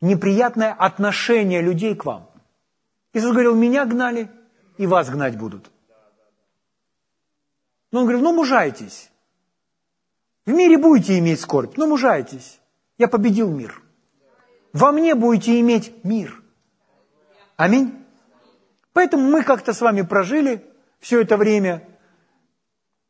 неприятное 0.00 0.72
отношение 0.72 1.60
людей 1.60 1.94
к 1.94 2.04
вам. 2.04 2.31
Иисус 3.12 3.32
говорил, 3.32 3.54
меня 3.54 3.84
гнали, 3.84 4.30
и 4.78 4.86
вас 4.86 5.10
гнать 5.10 5.36
будут. 5.36 5.70
Но 7.90 8.00
он 8.00 8.04
говорил, 8.06 8.22
ну 8.22 8.32
мужайтесь. 8.32 9.10
В 10.46 10.50
мире 10.50 10.78
будете 10.78 11.18
иметь 11.18 11.40
скорбь, 11.40 11.76
но 11.76 11.86
мужайтесь. 11.86 12.60
Я 12.98 13.08
победил 13.08 13.50
мир. 13.50 13.82
Во 14.72 14.92
мне 14.92 15.14
будете 15.14 15.60
иметь 15.60 15.92
мир. 16.04 16.42
Аминь. 17.56 17.94
Поэтому 18.92 19.30
мы 19.30 19.44
как-то 19.44 19.72
с 19.72 19.80
вами 19.80 20.02
прожили 20.02 20.64
все 21.00 21.20
это 21.20 21.36
время– 21.36 21.86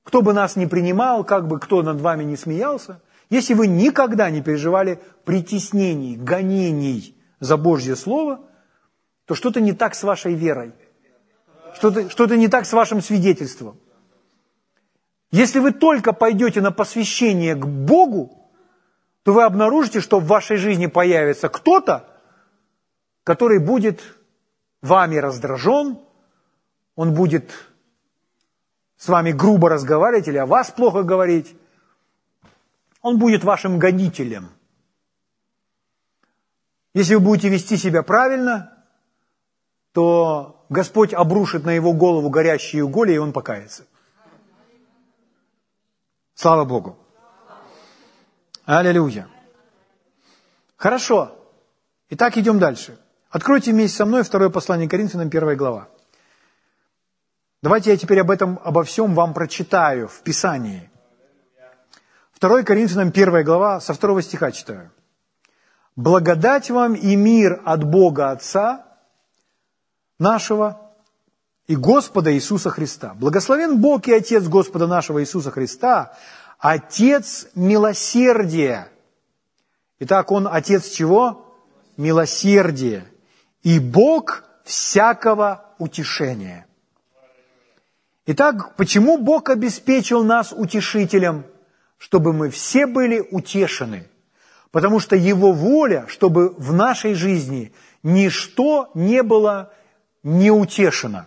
кто 0.05 0.23
бы 0.23 0.33
нас 0.33 0.57
не 0.57 0.67
принимал, 0.67 1.25
как 1.25 1.47
бы 1.47 1.59
кто 1.59 1.83
над 1.83 2.01
вами 2.01 2.25
не 2.25 2.37
смеялся, 2.37 3.01
если 3.31 3.55
вы 3.55 3.67
никогда 3.67 4.31
не 4.31 4.43
переживали 4.43 5.01
притеснений, 5.25 6.17
гонений 6.17 7.17
за 7.41 7.57
Божье 7.57 7.97
Слово, 7.97 8.41
то 9.27 9.35
что-то 9.35 9.61
не 9.61 9.73
так 9.73 9.95
с 9.95 10.03
вашей 10.03 10.35
верой, 10.35 10.73
что-то, 11.75 12.11
что-то 12.11 12.37
не 12.37 12.49
так 12.49 12.67
с 12.67 12.73
вашим 12.73 13.01
свидетельством. 13.01 13.79
Если 15.31 15.61
вы 15.61 15.73
только 15.73 16.13
пойдете 16.13 16.61
на 16.61 16.71
посвящение 16.71 17.55
к 17.55 17.67
Богу, 17.67 18.51
то 19.23 19.33
вы 19.33 19.45
обнаружите, 19.45 20.01
что 20.01 20.21
в 20.21 20.27
вашей 20.27 20.57
жизни 20.57 20.87
появится 20.87 21.49
кто-то, 21.49 22.09
который 23.25 23.59
будет 23.59 24.03
вами 24.83 25.17
раздражен, 25.17 25.99
он 26.97 27.15
будет 27.15 27.51
с 28.97 29.09
вами 29.09 29.33
грубо 29.33 29.69
разговаривать 29.69 30.29
или 30.29 30.37
о 30.37 30.47
вас 30.47 30.71
плохо 30.71 31.03
говорить, 31.03 31.57
он 33.01 33.19
будет 33.19 33.43
вашим 33.43 33.79
гонителем. 33.79 34.51
Если 36.95 37.15
вы 37.15 37.21
будете 37.21 37.49
вести 37.49 37.77
себя 37.77 38.03
правильно, 38.03 38.72
то 39.93 40.65
Господь 40.69 41.13
обрушит 41.13 41.65
на 41.65 41.71
его 41.71 41.93
голову 41.93 42.31
горящие 42.31 42.83
уголья, 42.83 43.15
и 43.15 43.19
он 43.19 43.33
покается. 43.33 43.85
Слава 46.35 46.65
Богу. 46.65 46.99
Аллилуйя. 48.65 49.29
Хорошо. 50.77 51.39
Итак, 52.09 52.37
идем 52.39 52.59
дальше. 52.59 52.99
Откройте 53.31 53.73
вместе 53.73 53.99
со 53.99 54.07
мной 54.07 54.23
второе 54.23 54.51
послание 54.51 54.89
Коринфянам, 54.89 55.31
первая 55.31 55.57
глава. 55.57 55.89
Давайте 57.63 57.91
я 57.91 57.97
теперь 57.97 58.21
об 58.21 58.31
этом, 58.31 58.59
обо 58.65 58.83
всем 58.83 59.15
вам 59.15 59.35
прочитаю 59.35 60.09
в 60.09 60.23
Писании. 60.23 60.91
2 62.41 62.63
Коринфянам 62.63 63.09
1 63.09 63.45
глава, 63.45 63.81
со 63.81 63.95
2 63.95 64.23
стиха 64.23 64.51
читаю. 64.51 64.91
«Благодать 65.95 66.71
вам 66.71 66.95
и 66.95 67.15
мир 67.15 67.61
от 67.65 67.85
Бога 67.85 68.31
Отца 68.31 68.92
нашего 70.23 70.81
и 71.67 71.77
Господа 71.77 72.33
Иисуса 72.33 72.71
Христа. 72.71 73.13
Благословен 73.15 73.79
Бог 73.79 74.09
и 74.09 74.15
Отец 74.15 74.45
Господа 74.45 74.87
нашего 74.87 75.21
Иисуса 75.23 75.51
Христа, 75.51 76.17
Отец 76.59 77.49
милосердия». 77.55 78.89
Итак, 79.99 80.33
Он 80.33 80.49
Отец 80.51 80.89
чего? 80.89 81.55
Милосердия. 81.97 83.05
И 83.63 83.79
Бог 83.79 84.45
всякого 84.65 85.67
утешения– 85.79 86.67
Итак, 88.25 88.77
почему 88.77 89.19
Бог 89.19 89.51
обеспечил 89.51 90.23
нас 90.23 90.53
утешителем? 90.53 91.45
Чтобы 91.99 92.33
мы 92.33 92.51
все 92.51 92.87
были 92.87 93.21
утешены. 93.21 94.09
Потому 94.71 95.01
что 95.01 95.17
Его 95.17 95.53
воля, 95.53 96.07
чтобы 96.09 96.51
в 96.51 96.73
нашей 96.73 97.15
жизни 97.15 97.73
ничто 98.03 98.91
не 98.95 99.23
было 99.23 99.73
неутешено. 100.23 101.27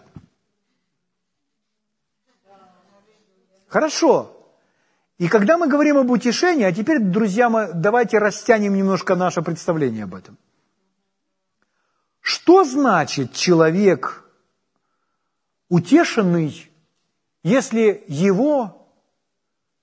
Хорошо. 3.68 4.32
И 5.18 5.28
когда 5.28 5.58
мы 5.58 5.68
говорим 5.68 5.98
об 5.98 6.10
утешении, 6.12 6.66
а 6.66 6.74
теперь, 6.74 7.00
друзья 7.00 7.50
мои, 7.50 7.68
давайте 7.74 8.18
растянем 8.18 8.74
немножко 8.74 9.16
наше 9.16 9.42
представление 9.42 10.04
об 10.04 10.16
этом. 10.16 10.38
Что 12.22 12.64
значит 12.64 13.34
человек 13.34 14.26
утешенный, 15.70 16.70
если 17.44 18.04
его, 18.08 18.88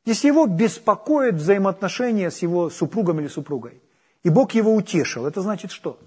если 0.04 0.28
его 0.28 0.46
беспокоит 0.46 1.36
взаимоотношения 1.36 2.30
с 2.30 2.42
его 2.42 2.68
супругом 2.68 3.20
или 3.20 3.28
супругой? 3.28 3.82
И 4.22 4.28
Бог 4.28 4.52
его 4.52 4.74
утешил. 4.74 5.26
Это 5.26 5.40
значит 5.40 5.70
что? 5.70 5.98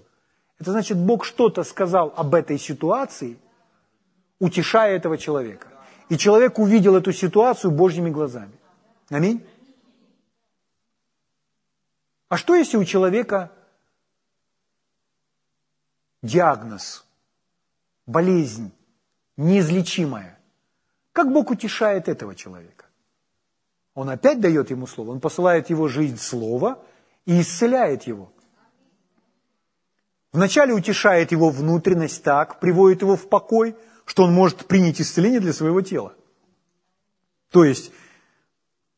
Это 0.58 0.72
значит, 0.72 0.96
Бог 0.96 1.24
что-то 1.24 1.64
сказал 1.64 2.12
об 2.16 2.34
этой 2.34 2.58
ситуации, 2.58 3.38
утешая 4.38 4.96
этого 4.96 5.18
человека. 5.18 5.68
И 6.08 6.16
человек 6.16 6.58
увидел 6.58 6.96
эту 6.96 7.12
ситуацию 7.12 7.70
Божьими 7.70 8.10
глазами. 8.10 8.52
Аминь. 9.10 9.46
А 12.28 12.36
что 12.36 12.54
если 12.54 12.76
у 12.76 12.84
человека 12.84 13.52
диагноз, 16.22 17.04
болезнь 18.06 18.72
неизлечимая? 19.36 20.38
Как 21.12 21.32
Бог 21.32 21.50
утешает 21.50 22.08
этого 22.08 22.34
человека? 22.34 22.86
Он 23.94 24.10
опять 24.10 24.40
дает 24.40 24.70
ему 24.70 24.86
слово, 24.86 25.12
он 25.12 25.20
посылает 25.20 25.70
его 25.70 25.88
жизнь 25.88 26.18
слова 26.18 26.82
и 27.24 27.40
исцеляет 27.40 28.04
его. 28.04 28.30
Вначале 30.36 30.74
утешает 30.74 31.32
его 31.32 31.48
внутренность 31.48 32.22
так, 32.22 32.60
приводит 32.60 33.00
его 33.00 33.16
в 33.16 33.26
покой, 33.26 33.74
что 34.04 34.24
он 34.24 34.34
может 34.34 34.66
принять 34.66 35.00
исцеление 35.00 35.40
для 35.40 35.54
своего 35.54 35.80
тела. 35.80 36.12
То 37.50 37.64
есть 37.64 37.90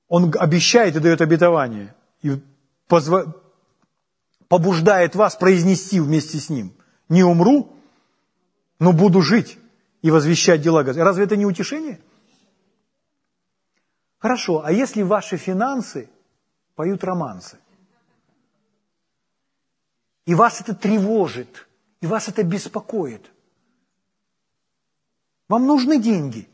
он 0.08 0.34
обещает 0.36 0.96
и 0.96 0.98
дает 0.98 1.20
обетование, 1.20 1.94
и 2.22 2.42
позва... 2.88 3.36
побуждает 4.48 5.14
вас 5.14 5.36
произнести 5.36 6.00
вместе 6.00 6.38
с 6.38 6.50
ним. 6.50 6.72
Не 7.08 7.22
умру, 7.22 7.72
но 8.80 8.92
буду 8.92 9.22
жить 9.22 9.58
и 10.02 10.10
возвещать 10.10 10.60
дела 10.60 10.82
Господа. 10.82 11.04
Разве 11.04 11.22
это 11.22 11.36
не 11.36 11.46
утешение? 11.46 12.00
Хорошо, 14.18 14.64
а 14.64 14.72
если 14.72 15.02
ваши 15.02 15.36
финансы 15.36 16.10
поют 16.74 17.04
романсы? 17.04 17.58
И 20.28 20.34
вас 20.34 20.60
это 20.60 20.74
тревожит, 20.74 21.66
и 22.02 22.06
вас 22.06 22.28
это 22.28 22.42
беспокоит. 22.42 23.30
Вам 25.48 25.66
нужны 25.66 25.98
деньги. 25.98 26.46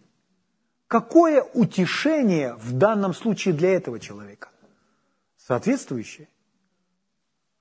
Какое 0.86 1.42
утешение 1.42 2.54
в 2.54 2.72
данном 2.78 3.12
случае 3.12 3.52
для 3.52 3.74
этого 3.74 3.98
человека? 3.98 4.50
Соответствующее. 5.36 6.28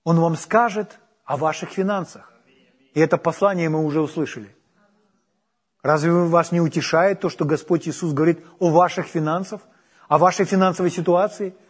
Он 0.04 0.20
вам 0.20 0.36
скажет 0.36 1.00
о 1.26 1.36
ваших 1.36 1.72
финансах. 1.72 2.32
И 2.94 3.00
это 3.00 3.18
послание 3.18 3.70
мы 3.70 3.84
уже 3.84 4.00
услышали. 4.00 4.56
Разве 5.82 6.12
вас 6.12 6.52
не 6.52 6.62
утешает 6.62 7.22
то, 7.22 7.30
что 7.30 7.44
Господь 7.44 7.88
Иисус 7.88 8.14
говорит 8.14 8.40
о 8.60 8.70
ваших 8.70 9.08
финансах, 9.08 9.62
о 10.08 10.20
вашей 10.20 10.46
финансовой 10.46 10.92
ситуации– 10.92 11.56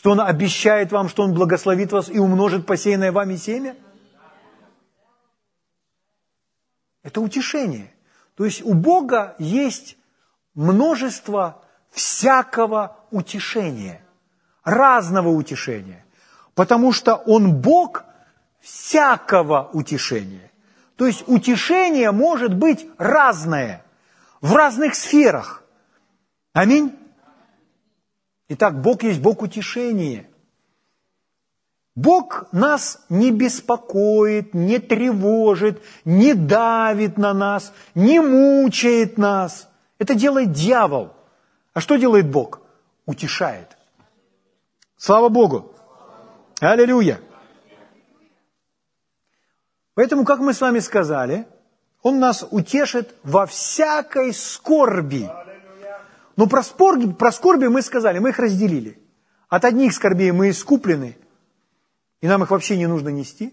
что 0.00 0.12
Он 0.12 0.20
обещает 0.22 0.92
вам, 0.92 1.10
что 1.10 1.24
Он 1.24 1.34
благословит 1.34 1.92
вас 1.92 2.08
и 2.08 2.18
умножит 2.18 2.64
посеянное 2.64 3.12
вами 3.12 3.36
семя? 3.36 3.76
Это 7.02 7.20
утешение. 7.20 7.92
То 8.34 8.46
есть 8.46 8.62
у 8.62 8.72
Бога 8.72 9.34
есть 9.38 9.98
множество 10.54 11.62
всякого 11.90 12.96
утешения, 13.10 14.00
разного 14.64 15.28
утешения, 15.28 16.06
потому 16.54 16.92
что 16.92 17.16
Он 17.16 17.56
Бог 17.60 18.04
всякого 18.62 19.68
утешения. 19.74 20.50
То 20.96 21.06
есть 21.06 21.24
утешение 21.26 22.10
может 22.10 22.54
быть 22.54 22.86
разное 22.96 23.84
в 24.40 24.54
разных 24.54 24.94
сферах. 24.94 25.62
Аминь. 26.54 26.99
Итак, 28.52 28.82
Бог 28.82 29.04
есть 29.04 29.20
Бог 29.20 29.42
утешения. 29.42 30.28
Бог 31.94 32.46
нас 32.50 32.98
не 33.08 33.30
беспокоит, 33.30 34.54
не 34.54 34.80
тревожит, 34.80 35.80
не 36.04 36.34
давит 36.34 37.16
на 37.16 37.32
нас, 37.32 37.72
не 37.94 38.18
мучает 38.18 39.18
нас. 39.18 39.68
Это 40.00 40.14
делает 40.14 40.50
дьявол. 40.50 41.12
А 41.74 41.80
что 41.80 41.94
делает 41.94 42.28
Бог? 42.28 42.60
Утешает. 43.06 43.76
Слава 44.96 45.28
Богу! 45.28 45.72
Аллилуйя! 46.58 47.20
Поэтому, 49.94 50.24
как 50.24 50.40
мы 50.40 50.54
с 50.54 50.60
вами 50.60 50.80
сказали, 50.80 51.46
Он 52.02 52.18
нас 52.18 52.44
утешит 52.50 53.14
во 53.22 53.46
всякой 53.46 54.34
скорби. 54.34 55.30
Но 56.40 56.46
про, 56.46 56.62
спорги, 56.62 57.12
про 57.12 57.32
скорби 57.32 57.66
мы 57.66 57.82
сказали, 57.82 58.18
мы 58.18 58.30
их 58.30 58.38
разделили. 58.38 58.98
От 59.50 59.66
одних 59.66 59.92
скорбей 59.92 60.30
мы 60.30 60.48
искуплены, 60.48 61.18
и 62.22 62.26
нам 62.26 62.42
их 62.42 62.50
вообще 62.50 62.78
не 62.78 62.86
нужно 62.86 63.10
нести. 63.10 63.52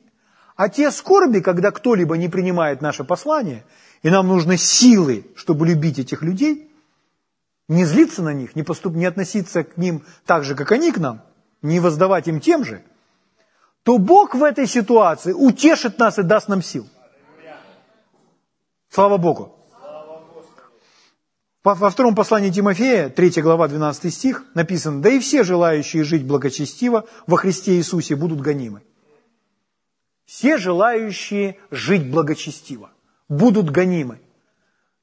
А 0.56 0.70
те 0.70 0.90
скорби, 0.92 1.42
когда 1.42 1.72
кто-либо 1.72 2.16
не 2.16 2.30
принимает 2.30 2.82
наше 2.82 3.04
послание, 3.04 3.66
и 4.04 4.10
нам 4.10 4.30
нужны 4.30 4.56
силы, 4.56 5.26
чтобы 5.36 5.68
любить 5.68 6.00
этих 6.00 6.22
людей, 6.22 6.72
не 7.68 7.84
злиться 7.84 8.22
на 8.22 8.34
них, 8.34 8.56
не, 8.56 8.64
поступ, 8.64 8.96
не 8.96 9.04
относиться 9.06 9.66
к 9.66 9.76
ним 9.76 10.06
так 10.26 10.46
же, 10.46 10.56
как 10.56 10.72
они 10.72 10.94
к 10.94 10.98
нам, 10.98 11.24
не 11.62 11.82
воздавать 11.82 12.30
им 12.30 12.40
тем 12.40 12.64
же, 12.64 12.82
то 13.84 13.98
Бог 13.98 14.34
в 14.34 14.42
этой 14.42 14.66
ситуации 14.66 15.34
утешит 15.34 16.00
нас 16.00 16.20
и 16.20 16.24
даст 16.24 16.48
нам 16.48 16.62
сил. 16.62 16.88
Слава 18.90 19.18
Богу. 19.18 19.57
Во 21.76 21.90
втором 21.90 22.16
послании 22.16 22.50
Тимофея, 22.50 23.10
3 23.10 23.42
глава, 23.42 23.68
12 23.68 24.14
стих, 24.14 24.46
написано, 24.54 25.02
«Да 25.02 25.10
и 25.10 25.20
все 25.20 25.44
желающие 25.44 26.06
жить 26.06 26.26
благочестиво 26.26 27.06
во 27.26 27.36
Христе 27.36 27.76
Иисусе 27.76 28.16
будут 28.16 28.40
гонимы». 28.40 28.84
Все 30.24 30.58
желающие 30.58 31.58
жить 31.70 32.10
благочестиво 32.10 32.92
будут 33.28 33.70
гонимы. 33.70 34.22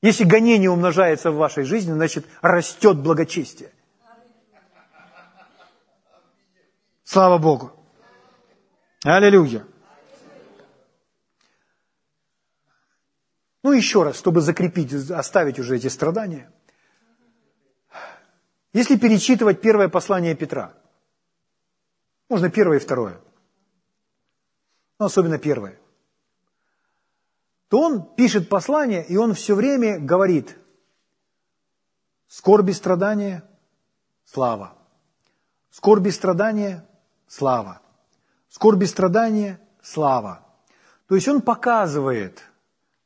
Если 0.00 0.24
гонение 0.24 0.70
умножается 0.70 1.30
в 1.30 1.36
вашей 1.36 1.64
жизни, 1.64 1.92
значит, 1.92 2.24
растет 2.40 2.96
благочестие. 2.96 3.70
Слава 7.04 7.36
Богу. 7.36 7.72
Аллилуйя. 9.02 9.66
Ну, 13.64 13.72
еще 13.72 14.02
раз, 14.02 14.18
чтобы 14.18 14.42
закрепить, 14.42 14.92
оставить 15.10 15.58
уже 15.58 15.76
эти 15.76 15.86
страдания. 15.86 16.52
Если 18.74 18.96
перечитывать 18.98 19.62
первое 19.62 19.88
послание 19.88 20.34
Петра, 20.34 20.74
можно 22.28 22.50
первое 22.50 22.76
и 22.76 22.80
второе, 22.80 23.18
но 24.98 25.06
особенно 25.06 25.38
первое, 25.38 25.78
то 27.68 27.80
он 27.80 28.14
пишет 28.14 28.50
послание, 28.50 29.02
и 29.06 29.16
он 29.16 29.32
все 29.32 29.54
время 29.54 29.98
говорит 29.98 30.58
«скорби 32.28 32.72
страдания– 32.72 33.48
слава, 34.26 34.76
скорби 35.70 36.10
страдания– 36.10 36.86
слава, 37.28 37.80
скорби 38.50 38.84
страдания– 38.84 39.58
слава». 39.82 40.46
То 41.08 41.14
есть 41.14 41.28
он 41.28 41.40
показывает, 41.40 42.42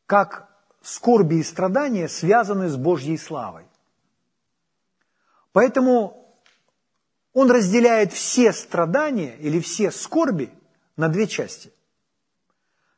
как 0.06 0.47
скорби 0.88 1.36
и 1.36 1.42
страдания 1.42 2.08
связаны 2.08 2.68
с 2.68 2.76
Божьей 2.76 3.18
славой. 3.18 3.64
Поэтому 5.52 6.34
он 7.34 7.50
разделяет 7.50 8.12
все 8.12 8.52
страдания 8.52 9.36
или 9.36 9.60
все 9.60 9.90
скорби 9.90 10.50
на 10.96 11.08
две 11.08 11.26
части. 11.26 11.72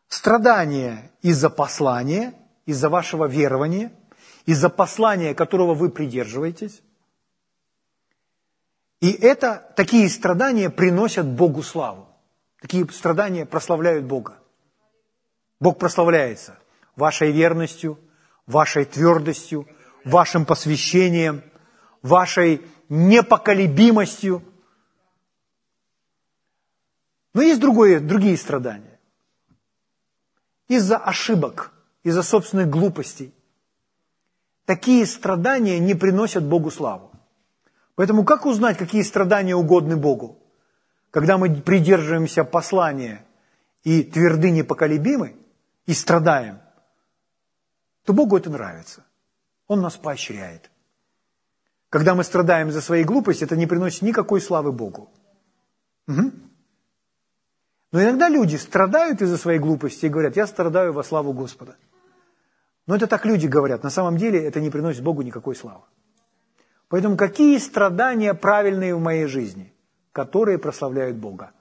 Страдания 0.07 1.11
из-за 1.23 1.51
послания, 1.51 2.35
из-за 2.65 2.89
вашего 2.89 3.27
верования, 3.27 3.93
из-за 4.47 4.69
послания, 4.69 5.35
которого 5.35 5.75
вы 5.75 5.91
придерживаетесь. 5.91 6.83
И 9.01 9.11
это, 9.11 9.73
такие 9.77 10.09
страдания 10.09 10.71
приносят 10.71 11.27
Богу 11.27 11.63
славу. 11.63 12.09
Такие 12.61 12.89
страдания 12.91 13.47
прославляют 13.47 14.05
Бога. 14.05 14.39
Бог 15.59 15.79
прославляется 15.79 16.60
вашей 16.97 17.33
верностью, 17.33 17.99
вашей 18.47 18.85
твердостью, 18.85 19.67
вашим 20.05 20.45
посвящением– 20.45 21.43
вашей 22.03 22.63
непоколебимостью. 22.89 24.43
Но 27.35 27.43
есть 27.43 27.61
другое, 27.61 28.01
другие 28.01 28.37
страдания. 28.37 28.99
Из-за 30.69 30.97
ошибок, 30.97 31.73
из-за 32.03 32.23
собственных 32.23 32.69
глупостей. 32.69 33.35
Такие 34.65 35.05
страдания 35.07 35.79
не 35.79 35.95
приносят 35.95 36.45
Богу 36.45 36.71
славу. 36.71 37.11
Поэтому 37.97 38.25
как 38.25 38.47
узнать, 38.47 38.79
какие 38.79 39.03
страдания 39.03 39.55
угодны 39.55 39.97
Богу? 39.97 40.39
Когда 41.11 41.39
мы 41.39 41.53
придерживаемся 41.55 42.45
послания 42.45 43.25
и 43.83 44.05
тверды 44.05 44.51
непоколебимы, 44.51 45.37
и 45.87 45.93
страдаем, 45.93 46.61
то 48.05 48.13
Богу 48.13 48.37
это 48.37 48.51
нравится. 48.51 49.05
Он 49.67 49.81
нас 49.81 49.97
поощряет. 49.97 50.71
Когда 51.91 52.15
мы 52.15 52.25
страдаем 52.25 52.71
за 52.71 52.81
свои 52.81 53.05
глупости, 53.05 53.45
это 53.45 53.57
не 53.57 53.67
приносит 53.67 54.03
никакой 54.03 54.41
славы 54.41 54.73
Богу. 54.73 55.11
Угу. 56.07 56.33
Но 57.93 58.03
иногда 58.03 58.29
люди 58.29 58.57
страдают 58.57 59.21
из-за 59.21 59.37
своей 59.37 59.59
глупости 59.59 60.07
и 60.07 60.09
говорят, 60.09 60.37
я 60.37 60.47
страдаю 60.47 60.93
во 60.93 61.03
славу 61.03 61.33
Господа. 61.33 61.77
Но 62.87 62.95
это 62.95 63.07
так 63.07 63.27
люди 63.27 63.47
говорят. 63.47 63.83
На 63.83 63.91
самом 63.91 64.17
деле 64.17 64.43
это 64.45 64.61
не 64.61 64.71
приносит 64.71 65.03
Богу 65.03 65.23
никакой 65.23 65.57
славы. 65.57 65.83
Поэтому 66.89 67.17
какие 67.17 67.59
страдания 67.59 68.35
правильные 68.35 68.95
в 68.95 69.01
моей 69.01 69.27
жизни, 69.27 69.73
которые 70.13 70.59
прославляют 70.59 71.17
Бога? 71.17 71.53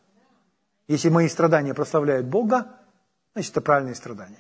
Если 0.88 1.10
мои 1.10 1.28
страдания 1.28 1.74
прославляют 1.74 2.28
Бога, 2.28 2.68
значит 3.34 3.52
это 3.52 3.62
правильные 3.62 3.96
страдания. 3.96 4.40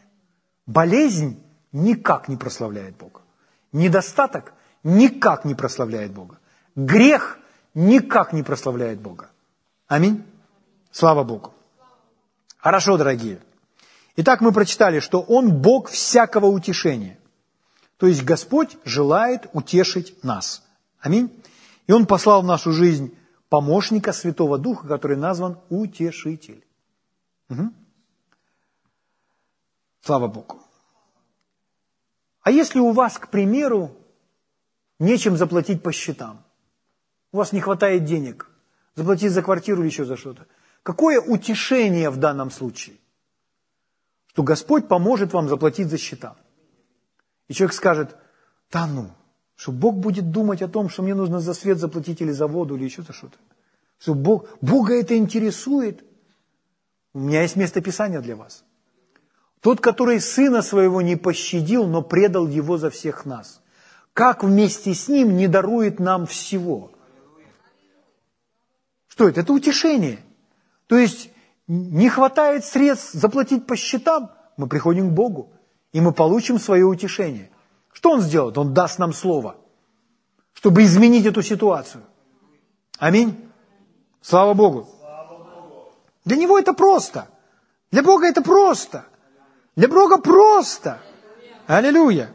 Болезнь 0.66 1.44
никак 1.71 2.27
не 2.27 2.38
прославляет 2.38 2.97
Бога. 2.97 3.21
Недостаток 3.71 4.53
никак 4.84 5.45
не 5.45 5.55
прославляет 5.55 6.12
Бога. 6.12 6.39
Грех 6.75 7.39
никак 7.73 8.34
не 8.34 8.43
прославляет 8.43 8.99
Бога. 8.99 9.29
Аминь. 9.88 10.23
Слава 10.91 11.23
Богу. 11.23 11.53
Хорошо, 12.58 12.97
дорогие. 12.97 13.39
Итак, 14.15 14.41
мы 14.41 14.51
прочитали, 14.51 14.99
что 14.99 15.21
Он 15.21 15.62
Бог 15.62 15.89
всякого 15.89 16.47
утешения. 16.47 17.17
То 17.97 18.08
есть 18.08 18.23
Господь 18.23 18.77
желает 18.86 19.47
утешить 19.53 20.23
нас. 20.23 20.63
Аминь. 20.99 21.32
И 21.88 21.91
Он 21.91 22.05
послал 22.05 22.41
в 22.41 22.45
нашу 22.45 22.71
жизнь 22.71 23.15
помощника 23.49 24.13
Святого 24.13 24.58
Духа, 24.58 24.88
который 24.88 25.17
назван 25.17 25.60
Утешитель. 25.69 26.63
Угу. 27.49 27.73
Слава 30.01 30.27
Богу. 30.27 30.62
А 32.50 32.52
если 32.52 32.80
у 32.80 32.94
вас, 32.94 33.20
к 33.20 33.28
примеру, 33.28 33.96
нечем 34.98 35.38
заплатить 35.38 35.84
по 35.84 35.92
счетам, 35.92 36.44
у 37.32 37.38
вас 37.38 37.52
не 37.52 37.62
хватает 37.62 38.06
денег, 38.06 38.50
заплатить 38.96 39.32
за 39.34 39.44
квартиру 39.44 39.82
или 39.82 39.90
еще 39.90 40.04
за 40.04 40.18
что-то, 40.18 40.48
какое 40.82 41.22
утешение 41.22 42.10
в 42.10 42.18
данном 42.18 42.50
случае? 42.50 42.96
Что 44.30 44.42
Господь 44.42 44.88
поможет 44.88 45.32
вам 45.32 45.48
заплатить 45.48 45.90
за 45.90 46.00
счета. 46.00 46.38
И 47.50 47.54
человек 47.54 47.76
скажет, 47.76 48.16
да 48.72 48.88
ну, 48.88 49.12
что 49.56 49.72
Бог 49.72 49.98
будет 49.98 50.32
думать 50.32 50.64
о 50.64 50.68
том, 50.68 50.90
что 50.90 51.04
мне 51.04 51.14
нужно 51.14 51.40
за 51.40 51.54
свет 51.54 51.78
заплатить 51.78 52.20
или 52.20 52.32
за 52.32 52.48
воду, 52.48 52.78
или 52.78 52.86
еще 52.86 53.04
за 53.04 53.14
что-то. 53.14 53.38
Что 54.00 54.16
Бог, 54.16 54.48
Бога 54.60 55.00
это 55.00 55.16
интересует. 55.16 56.04
У 57.14 57.20
меня 57.20 57.44
есть 57.44 57.56
место 57.56 57.80
Писания 57.80 58.22
для 58.22 58.36
вас. 58.36 58.64
Тот, 59.62 59.82
который 59.82 60.22
сына 60.22 60.62
своего 60.62 61.02
не 61.02 61.15
пощадил, 61.17 61.86
но 61.86 62.02
предал 62.02 62.48
его 62.48 62.78
за 62.78 62.89
всех 62.89 63.26
нас. 63.26 63.62
Как 64.13 64.43
вместе 64.43 64.93
с 64.93 65.08
ним 65.08 65.36
не 65.36 65.48
дарует 65.48 66.00
нам 66.00 66.26
всего? 66.26 66.91
Что 69.08 69.28
это? 69.28 69.41
Это 69.41 69.52
утешение. 69.52 70.19
То 70.88 70.98
есть 70.98 71.30
не 71.67 72.10
хватает 72.10 72.63
средств 72.63 73.13
заплатить 73.13 73.67
по 73.67 73.76
счетам, 73.76 74.32
мы 74.58 74.67
приходим 74.67 75.10
к 75.10 75.13
Богу, 75.13 75.52
и 75.91 76.02
мы 76.02 76.13
получим 76.13 76.58
свое 76.58 76.86
утешение. 76.86 77.52
Что 77.91 78.12
Он 78.12 78.22
сделает? 78.22 78.58
Он 78.58 78.74
даст 78.74 78.98
нам 78.98 79.13
слово, 79.13 79.58
чтобы 80.54 80.84
изменить 80.84 81.26
эту 81.26 81.41
ситуацию. 81.41 82.04
Аминь. 82.98 83.50
Слава 84.22 84.54
Богу. 84.54 84.88
Для 86.24 86.38
Него 86.38 86.58
это 86.58 86.74
просто. 86.74 87.28
Для 87.91 88.04
Бога 88.04 88.28
это 88.28 88.41
просто. 88.41 89.06
Для 89.80 89.88
Бога 89.88 90.18
просто. 90.18 91.00
Аллилуйя. 91.65 92.34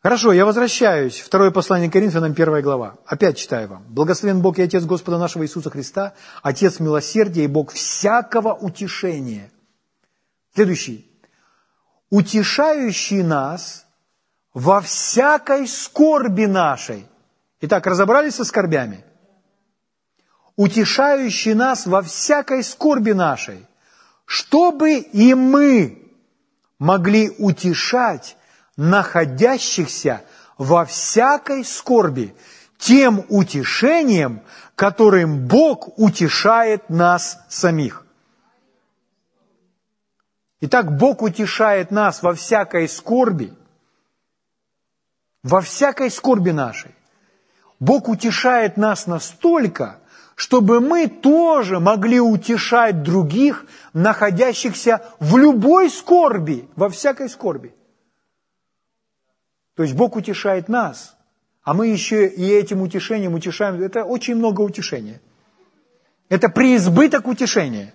Хорошо, 0.00 0.32
я 0.32 0.44
возвращаюсь. 0.44 1.18
Второе 1.18 1.50
послание 1.50 1.90
Коринфянам, 1.90 2.32
первая 2.32 2.62
глава. 2.62 2.94
Опять 3.06 3.38
читаю 3.38 3.66
вам. 3.66 3.82
Благословен 3.88 4.40
Бог 4.40 4.60
и 4.60 4.62
Отец 4.62 4.84
Господа 4.84 5.18
нашего 5.18 5.42
Иисуса 5.42 5.68
Христа, 5.68 6.14
Отец 6.44 6.78
милосердия 6.78 7.42
и 7.42 7.48
Бог 7.48 7.72
всякого 7.72 8.54
утешения. 8.54 9.50
Следующий. 10.54 11.10
Утешающий 12.08 13.24
нас 13.24 13.84
во 14.54 14.80
всякой 14.80 15.66
скорби 15.66 16.44
нашей. 16.44 17.04
Итак, 17.62 17.84
разобрались 17.88 18.36
со 18.36 18.44
скорбями? 18.44 19.04
Утешающий 20.54 21.54
нас 21.54 21.84
во 21.84 22.00
всякой 22.00 22.62
скорби 22.62 23.10
нашей, 23.10 23.66
чтобы 24.24 24.98
и 24.98 25.34
мы 25.34 26.10
могли 26.78 27.30
утешать 27.38 28.36
находящихся 28.76 30.24
во 30.58 30.84
всякой 30.84 31.64
скорби 31.64 32.34
тем 32.78 33.24
утешением, 33.28 34.42
которым 34.74 35.46
Бог 35.46 35.98
утешает 35.98 36.88
нас 36.90 37.38
самих. 37.48 38.04
Итак, 40.60 40.96
Бог 40.96 41.22
утешает 41.22 41.90
нас 41.90 42.22
во 42.22 42.34
всякой 42.34 42.88
скорби, 42.88 43.52
во 45.42 45.60
всякой 45.60 46.10
скорби 46.10 46.50
нашей. 46.50 46.94
Бог 47.80 48.08
утешает 48.08 48.76
нас 48.76 49.08
настолько, 49.08 49.98
чтобы 50.42 50.80
мы 50.80 51.06
тоже 51.06 51.78
могли 51.78 52.18
утешать 52.18 53.04
других, 53.04 53.64
находящихся 53.92 55.00
в 55.20 55.36
любой 55.36 55.88
скорби, 55.88 56.68
во 56.74 56.88
всякой 56.88 57.28
скорби. 57.28 57.72
То 59.76 59.84
есть 59.84 59.94
Бог 59.94 60.16
утешает 60.16 60.68
нас, 60.68 61.16
а 61.62 61.74
мы 61.74 61.86
еще 61.86 62.26
и 62.26 62.44
этим 62.44 62.82
утешением 62.82 63.34
утешаем. 63.34 63.80
Это 63.80 64.02
очень 64.02 64.34
много 64.34 64.62
утешения. 64.62 65.20
Это 66.28 66.48
преизбыток 66.48 67.28
утешения. 67.28 67.94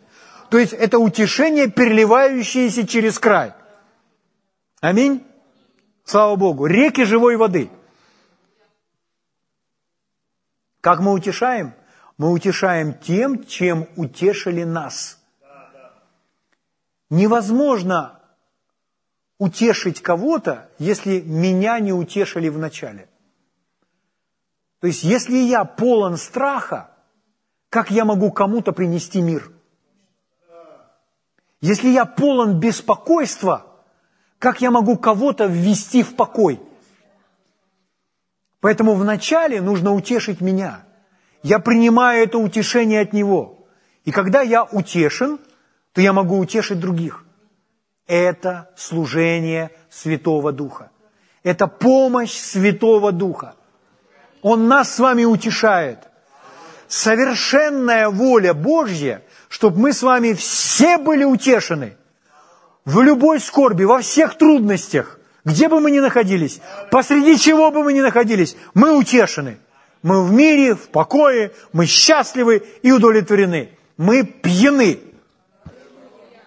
То 0.49 0.57
есть 0.57 0.71
это 0.71 0.99
утешение, 0.99 1.69
переливающееся 1.69 2.87
через 2.87 3.19
край. 3.19 3.51
Аминь. 4.79 5.21
Слава 6.05 6.37
Богу. 6.37 6.65
Реки 6.65 7.03
живой 7.03 7.35
воды. 7.35 7.69
Как 10.79 11.01
мы 11.01 11.11
утешаем? 11.11 11.73
Мы 12.17 12.31
утешаем 12.31 12.93
тем, 12.95 13.45
чем 13.45 13.87
утешили 13.95 14.63
нас. 14.63 15.19
Невозможно 17.09 18.19
утешить 19.37 20.01
кого-то, 20.01 20.69
если 20.79 21.21
меня 21.21 21.79
не 21.79 21.93
утешили 21.93 22.49
вначале. 22.49 23.07
То 24.79 24.87
есть, 24.87 25.03
если 25.03 25.37
я 25.37 25.63
полон 25.63 26.17
страха, 26.17 26.91
как 27.69 27.91
я 27.91 28.03
могу 28.03 28.31
кому-то 28.31 28.71
принести 28.71 29.21
мир? 29.21 29.51
Если 31.61 31.89
я 31.89 32.05
полон 32.05 32.59
беспокойства, 32.59 33.65
как 34.39 34.61
я 34.61 34.71
могу 34.71 34.97
кого-то 34.97 35.45
ввести 35.45 36.03
в 36.03 36.15
покой? 36.15 36.61
Поэтому 38.59 38.95
вначале 38.95 39.61
нужно 39.61 39.93
утешить 39.93 40.41
меня. 40.41 40.86
Я 41.47 41.59
принимаю 41.59 42.23
это 42.23 42.39
утешение 42.39 42.99
от 42.99 43.13
Него. 43.13 43.69
И 44.03 44.11
когда 44.11 44.41
я 44.41 44.65
утешен, 44.65 45.39
то 45.93 46.01
я 46.01 46.11
могу 46.11 46.39
утешить 46.39 46.77
других. 46.77 47.23
Это 48.05 48.69
служение 48.75 49.71
Святого 49.89 50.51
Духа. 50.51 50.91
Это 51.43 51.67
помощь 51.67 52.33
Святого 52.33 53.13
Духа. 53.13 53.55
Он 54.41 54.67
нас 54.67 54.95
с 54.95 54.99
вами 54.99 55.23
утешает. 55.23 55.99
Совершенная 56.89 58.09
воля 58.09 58.53
Божья, 58.53 59.23
чтобы 59.47 59.79
мы 59.79 59.93
с 59.93 60.03
вами 60.03 60.33
все 60.33 60.97
были 60.97 61.23
утешены 61.23 61.95
в 62.83 62.99
любой 63.01 63.39
скорби, 63.39 63.85
во 63.85 64.01
всех 64.01 64.37
трудностях, 64.37 65.17
где 65.45 65.69
бы 65.69 65.79
мы 65.79 65.91
ни 65.91 65.99
находились, 65.99 66.59
посреди 66.91 67.37
чего 67.37 67.71
бы 67.71 67.83
мы 67.83 67.93
ни 67.93 68.01
находились, 68.01 68.57
мы 68.73 68.97
утешены. 68.97 69.59
Мы 70.03 70.23
в 70.23 70.31
мире, 70.31 70.75
в 70.75 70.89
покое, 70.89 71.51
мы 71.73 71.85
счастливы 71.85 72.63
и 72.81 72.91
удовлетворены. 72.91 73.77
Мы 73.97 74.23
пьяны. 74.23 74.99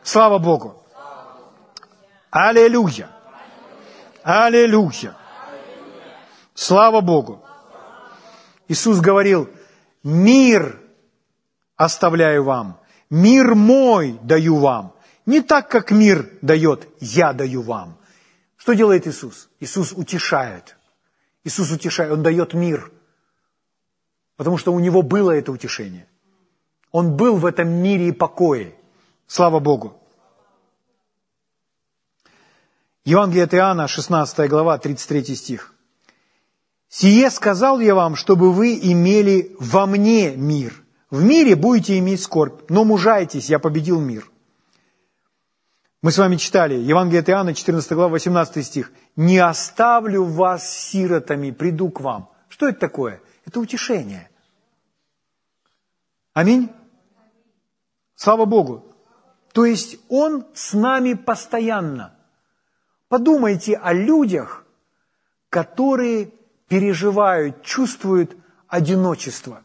Слава 0.03 0.39
Богу. 0.39 0.81
Аллилуйя! 2.31 3.11
Аллилуйя! 4.23 5.17
Слава 6.55 7.01
Богу! 7.01 7.45
Иисус 8.69 9.01
говорил, 9.01 9.49
мир 10.05 10.79
оставляю 11.77 12.45
вам, 12.45 12.79
мир 13.09 13.55
мой 13.57 14.19
даю 14.23 14.57
вам. 14.57 14.95
Не 15.27 15.41
так, 15.41 15.69
как 15.69 15.91
мир 15.91 16.31
дает, 16.41 16.89
я 17.01 17.33
даю 17.33 17.63
вам. 17.63 17.99
Что 18.57 18.75
делает 18.75 19.09
Иисус? 19.09 19.49
Иисус 19.59 19.93
утешает. 19.93 20.77
Иисус 21.45 21.71
утешает, 21.71 22.13
Он 22.13 22.23
дает 22.23 22.55
мир. 22.55 22.93
Потому 24.40 24.57
что 24.57 24.72
у 24.72 24.81
Него 24.81 25.03
было 25.03 25.33
это 25.33 25.53
утешение. 25.53 26.07
Он 26.92 27.14
был 27.14 27.37
в 27.37 27.44
этом 27.44 27.68
мире 27.68 28.09
и 28.09 28.12
покое. 28.12 28.74
Слава 29.26 29.61
Богу. 29.61 30.00
Евангелие 33.05 33.44
от 33.44 33.53
Иоанна, 33.53 33.87
16 33.87 34.48
глава, 34.48 34.79
33 34.79 35.37
стих. 35.37 35.74
«Сие 36.88 37.29
сказал 37.29 37.81
я 37.81 37.94
вам, 37.94 38.16
чтобы 38.16 38.55
вы 38.55 38.79
имели 38.83 39.55
во 39.61 39.85
мне 39.85 40.35
мир. 40.35 40.72
В 41.11 41.22
мире 41.22 41.55
будете 41.55 41.98
иметь 41.98 42.22
скорбь, 42.22 42.62
но 42.70 42.85
мужайтесь, 42.85 43.50
я 43.50 43.59
победил 43.59 44.00
мир». 44.00 44.31
Мы 46.00 46.12
с 46.12 46.16
вами 46.16 46.37
читали 46.37 46.76
Евангелие 46.76 47.20
от 47.20 47.29
Иоанна, 47.29 47.53
14 47.53 47.92
глава, 47.92 48.09
18 48.09 48.64
стих. 48.64 48.90
«Не 49.16 49.37
оставлю 49.37 50.24
вас 50.24 50.66
сиротами, 50.66 51.50
приду 51.50 51.90
к 51.90 52.00
вам». 52.00 52.31
Что 52.48 52.70
это 52.70 52.81
такое? 52.81 53.20
Это 53.44 53.61
утешение. 53.61 54.30
Аминь. 56.33 56.71
Слава 58.14 58.45
Богу. 58.45 58.85
То 59.53 59.64
есть 59.64 59.99
Он 60.09 60.47
с 60.55 60.75
нами 60.75 61.14
постоянно. 61.14 62.14
Подумайте 63.09 63.77
о 63.77 63.93
людях, 63.93 64.64
которые 65.49 66.33
переживают, 66.69 67.62
чувствуют 67.62 68.37
одиночество. 68.69 69.64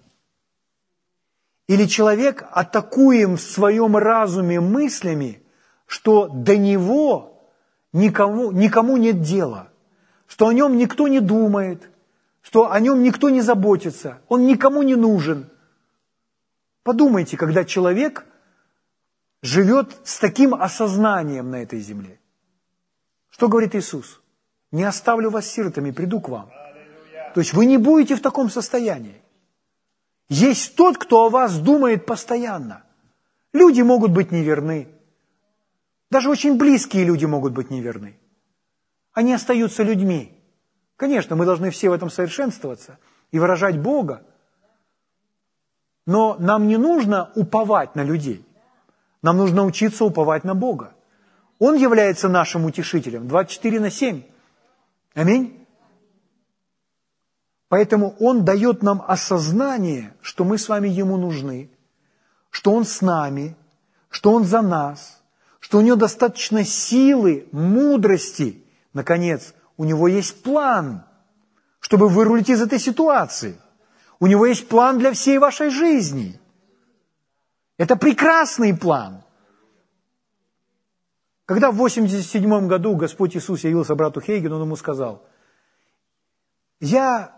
Или 1.68 1.86
человек 1.86 2.44
атакуем 2.52 3.38
в 3.38 3.42
своем 3.42 3.96
разуме 3.96 4.60
мыслями, 4.60 5.44
что 5.86 6.28
до 6.28 6.58
него 6.58 7.52
никому, 7.94 8.52
никому 8.52 8.98
нет 8.98 9.22
дела, 9.22 9.70
что 10.28 10.48
о 10.48 10.54
нем 10.54 10.78
никто 10.78 11.08
не 11.08 11.20
думает, 11.20 11.90
что 12.42 12.72
о 12.72 12.80
нем 12.80 13.04
никто 13.04 13.30
не 13.30 13.42
заботится, 13.42 14.22
он 14.28 14.48
никому 14.48 14.82
не 14.82 14.96
нужен. 14.96 15.50
Подумайте, 16.86 17.36
когда 17.36 17.66
человек 17.66 18.28
живет 19.42 19.98
с 20.04 20.20
таким 20.20 20.54
осознанием 20.54 21.50
на 21.50 21.64
этой 21.64 21.80
земле. 21.80 22.20
Что 23.32 23.50
говорит 23.50 23.74
Иисус? 23.74 24.22
Не 24.72 24.84
оставлю 24.84 25.32
вас 25.32 25.48
сиротами, 25.48 25.90
приду 25.90 26.22
к 26.22 26.30
вам. 26.30 26.52
То 27.34 27.40
есть 27.42 27.54
вы 27.54 27.66
не 27.66 27.80
будете 27.80 28.16
в 28.16 28.22
таком 28.22 28.52
состоянии. 28.52 29.20
Есть 30.30 30.76
тот, 30.76 31.00
кто 31.00 31.26
о 31.26 31.30
вас 31.30 31.58
думает 31.58 32.06
постоянно. 32.06 32.84
Люди 33.52 33.82
могут 33.82 34.12
быть 34.12 34.32
неверны. 34.32 34.88
Даже 36.12 36.30
очень 36.30 36.56
близкие 36.56 37.04
люди 37.04 37.26
могут 37.26 37.54
быть 37.54 37.72
неверны. 37.72 38.16
Они 39.12 39.34
остаются 39.34 39.82
людьми. 39.82 40.40
Конечно, 40.98 41.36
мы 41.36 41.46
должны 41.46 41.72
все 41.72 41.90
в 41.90 41.94
этом 41.94 42.12
совершенствоваться 42.12 43.00
и 43.32 43.40
выражать 43.40 43.80
Бога. 43.80 44.22
Но 46.06 46.36
нам 46.40 46.68
не 46.68 46.78
нужно 46.78 47.32
уповать 47.36 47.96
на 47.96 48.04
людей. 48.04 48.46
Нам 49.22 49.38
нужно 49.38 49.66
учиться 49.66 50.06
уповать 50.06 50.44
на 50.44 50.54
Бога. 50.54 50.94
Он 51.58 51.76
является 51.76 52.30
нашим 52.30 52.66
утешителем 52.66 53.28
24 53.28 53.80
на 53.80 53.90
7. 53.90 54.24
Аминь. 55.16 55.66
Поэтому 57.70 58.16
Он 58.20 58.46
дает 58.46 58.84
нам 58.84 59.04
осознание, 59.08 60.14
что 60.22 60.44
мы 60.44 60.58
с 60.58 60.70
вами 60.70 60.90
Ему 60.90 61.18
нужны, 61.18 61.72
что 62.52 62.72
Он 62.72 62.86
с 62.86 63.02
нами, 63.02 63.56
что 64.10 64.32
Он 64.32 64.44
за 64.44 64.62
нас, 64.62 65.22
что 65.60 65.80
у 65.80 65.82
Него 65.82 65.96
достаточно 65.96 66.64
силы, 66.64 67.48
мудрости. 67.52 68.64
Наконец, 68.94 69.56
у 69.78 69.86
Него 69.86 70.08
есть 70.08 70.44
план, 70.44 71.04
чтобы 71.80 72.10
вырулить 72.10 72.50
из 72.50 72.62
этой 72.62 72.80
ситуации. 72.80 73.58
У 74.20 74.28
Него 74.28 74.46
есть 74.46 74.68
план 74.68 74.98
для 74.98 75.12
всей 75.12 75.38
вашей 75.38 75.70
жизни. 75.70 76.40
Это 77.78 77.96
прекрасный 77.96 78.76
план. 78.76 79.24
Когда 81.46 81.72
в 81.72 81.76
87 81.76 82.68
году 82.68 82.96
Господь 82.96 83.36
Иисус 83.36 83.64
явился 83.64 83.96
брату 83.96 84.22
Хейгену, 84.22 84.56
Он 84.56 84.64
ему 84.64 84.76
сказал, 84.76 85.24
я 86.80 87.36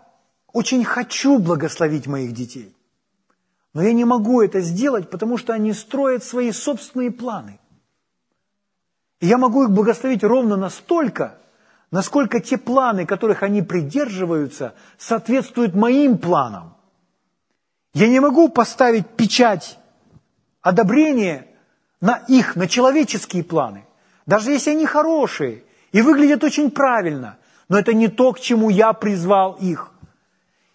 очень 0.52 0.84
хочу 0.84 1.38
благословить 1.38 2.06
моих 2.06 2.32
детей, 2.32 2.74
но 3.74 3.82
я 3.82 3.92
не 3.92 4.04
могу 4.04 4.40
это 4.40 4.60
сделать, 4.60 5.10
потому 5.10 5.36
что 5.36 5.52
они 5.52 5.72
строят 5.72 6.24
свои 6.24 6.52
собственные 6.52 7.10
планы. 7.10 7.60
И 9.20 9.26
я 9.26 9.36
могу 9.36 9.64
их 9.64 9.70
благословить 9.70 10.24
ровно 10.24 10.56
настолько, 10.56 11.38
насколько 11.90 12.40
те 12.40 12.58
планы, 12.58 13.06
которых 13.06 13.42
они 13.42 13.62
придерживаются, 13.62 14.74
соответствуют 14.98 15.74
моим 15.74 16.18
планам. 16.18 16.74
Я 17.94 18.08
не 18.08 18.20
могу 18.20 18.48
поставить 18.48 19.08
печать 19.08 19.78
одобрения 20.60 21.46
на 22.00 22.22
их, 22.28 22.56
на 22.56 22.68
человеческие 22.68 23.42
планы. 23.42 23.84
Даже 24.26 24.50
если 24.50 24.70
они 24.70 24.86
хорошие 24.86 25.64
и 25.92 26.02
выглядят 26.02 26.44
очень 26.44 26.70
правильно, 26.70 27.38
но 27.68 27.78
это 27.78 27.94
не 27.94 28.08
то, 28.08 28.32
к 28.32 28.40
чему 28.40 28.68
я 28.68 28.92
призвал 28.92 29.54
их. 29.54 29.90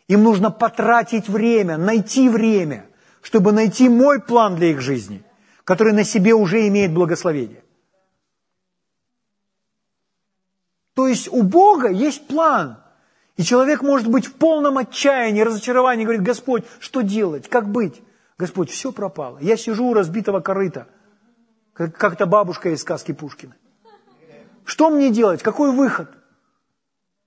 Им 0.08 0.24
нужно 0.24 0.52
потратить 0.52 1.30
время, 1.30 1.78
найти 1.78 2.30
время, 2.30 2.86
чтобы 3.22 3.52
найти 3.52 3.90
мой 3.90 4.20
план 4.20 4.56
для 4.56 4.72
их 4.72 4.82
жизни, 4.82 5.24
который 5.64 5.94
на 5.94 6.04
себе 6.04 6.34
уже 6.34 6.68
имеет 6.68 6.94
благословение. 6.94 7.64
То 10.94 11.08
есть 11.08 11.28
у 11.32 11.44
Бога 11.44 11.90
есть 11.90 12.28
план. 12.28 12.78
И 13.38 13.44
человек 13.44 13.82
может 13.82 14.08
быть 14.08 14.28
в 14.28 14.34
полном 14.34 14.78
отчаянии, 14.78 15.42
разочаровании, 15.42 16.04
говорит, 16.04 16.22
Господь, 16.22 16.66
что 16.80 17.02
делать, 17.02 17.50
как 17.50 17.70
быть? 17.70 18.02
Господь, 18.38 18.70
все 18.70 18.92
пропало. 18.92 19.40
Я 19.42 19.58
сижу 19.58 19.88
у 19.88 19.94
разбитого 19.94 20.40
корыта– 20.40 20.88
как 21.74 22.18
то 22.18 22.26
бабушка 22.26 22.70
из 22.70 22.82
сказки 22.82 23.12
Пушкина. 23.14 23.56
Что 24.64 24.90
мне 24.90 25.12
делать? 25.12 25.42
Какой 25.42 25.72
выход? 25.72 26.10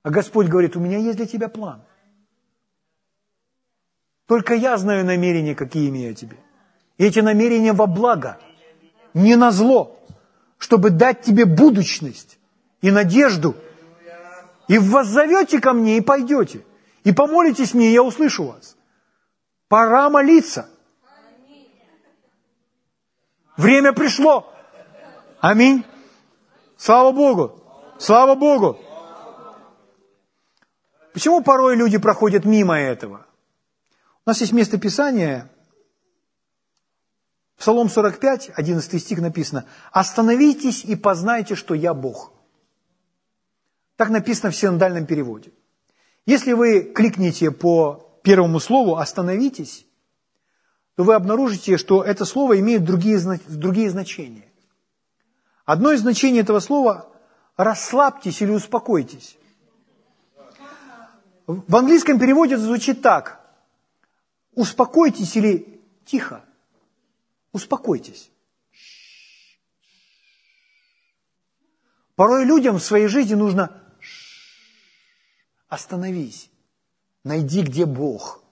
А 0.03 0.11
Господь 0.11 0.47
говорит, 0.47 0.77
у 0.77 0.81
меня 0.81 0.99
есть 0.99 1.17
для 1.17 1.27
тебя 1.27 1.49
план. 1.49 1.83
Только 4.27 4.55
я 4.55 4.77
знаю 4.79 5.05
намерения, 5.05 5.55
какие 5.55 5.89
имею 5.89 6.15
тебе. 6.15 6.37
И 6.97 7.05
эти 7.05 7.21
намерения 7.21 7.73
во 7.73 7.87
благо, 7.87 8.39
не 9.15 9.37
на 9.37 9.51
зло, 9.51 9.99
чтобы 10.59 10.91
дать 10.91 11.23
тебе 11.23 11.45
будущность 11.45 12.39
и 12.81 12.91
надежду. 12.91 13.55
И 14.69 14.79
воззовете 14.79 15.61
ко 15.61 15.73
мне 15.73 15.99
и 15.99 16.01
пойдете. 16.01 16.65
И 17.05 17.13
помолитесь 17.13 17.75
мне, 17.75 17.91
и 17.91 17.93
я 17.93 18.03
услышу 18.03 18.45
вас. 18.45 18.77
Пора 19.69 20.11
молиться– 20.11 20.69
Время 23.57 23.93
пришло. 23.93 24.53
Аминь. 25.41 25.85
Слава 26.77 27.13
Богу. 27.13 27.63
Слава 27.99 28.35
Богу. 28.35 28.79
Почему 31.15 31.43
порой 31.43 31.77
люди 31.77 31.97
проходят 31.97 32.45
мимо 32.45 32.79
этого? 32.79 33.27
У 34.27 34.31
нас 34.31 34.41
есть 34.41 34.53
место 34.53 34.77
Писания, 34.77 35.51
Псалом 37.57 37.89
45, 37.89 38.51
11 38.55 39.03
стих 39.03 39.21
написано, 39.21 39.65
«Остановитесь 39.91 40.85
и 40.85 40.95
познайте, 40.95 41.55
что 41.55 41.73
я 41.73 41.95
Бог». 41.95 42.33
Так 43.97 44.11
написано 44.11 44.51
в 44.51 44.57
синодальном 44.57 45.07
переводе. 45.07 45.53
Если 46.27 46.53
вы 46.53 46.83
кликнете 46.83 47.51
по 47.51 48.21
первому 48.23 48.61
слову 48.61 48.97
«остановитесь», 48.97 49.87
то 50.97 51.05
вы 51.05 51.15
обнаружите, 51.15 51.77
что 51.77 52.03
это 52.03 52.25
слово 52.25 52.59
имеет 52.61 52.85
другие, 52.85 53.21
другие 53.49 53.91
значения. 53.91 54.45
Одно 55.65 55.93
из 55.93 56.01
значений 56.01 56.41
этого 56.41 56.61
слова– 56.61 57.11
расслабьтесь 57.57 58.41
или 58.43 58.51
успокойтесь. 58.51 59.37
В 61.47 61.77
английском 61.77 62.19
переводе 62.19 62.57
звучит 62.57 63.03
так. 63.03 63.41
Успокойтесь 64.55 65.37
или 65.37 65.81
тихо. 66.05 66.45
Успокойтесь. 67.53 68.31
Порой 72.15 72.45
людям 72.45 72.79
в 72.79 72.83
своей 72.83 73.09
жизни 73.09 73.35
нужно 73.35 73.83
остановись, 75.69 76.51
найди, 77.25 77.63
где 77.63 77.87
Бог, 77.87 78.43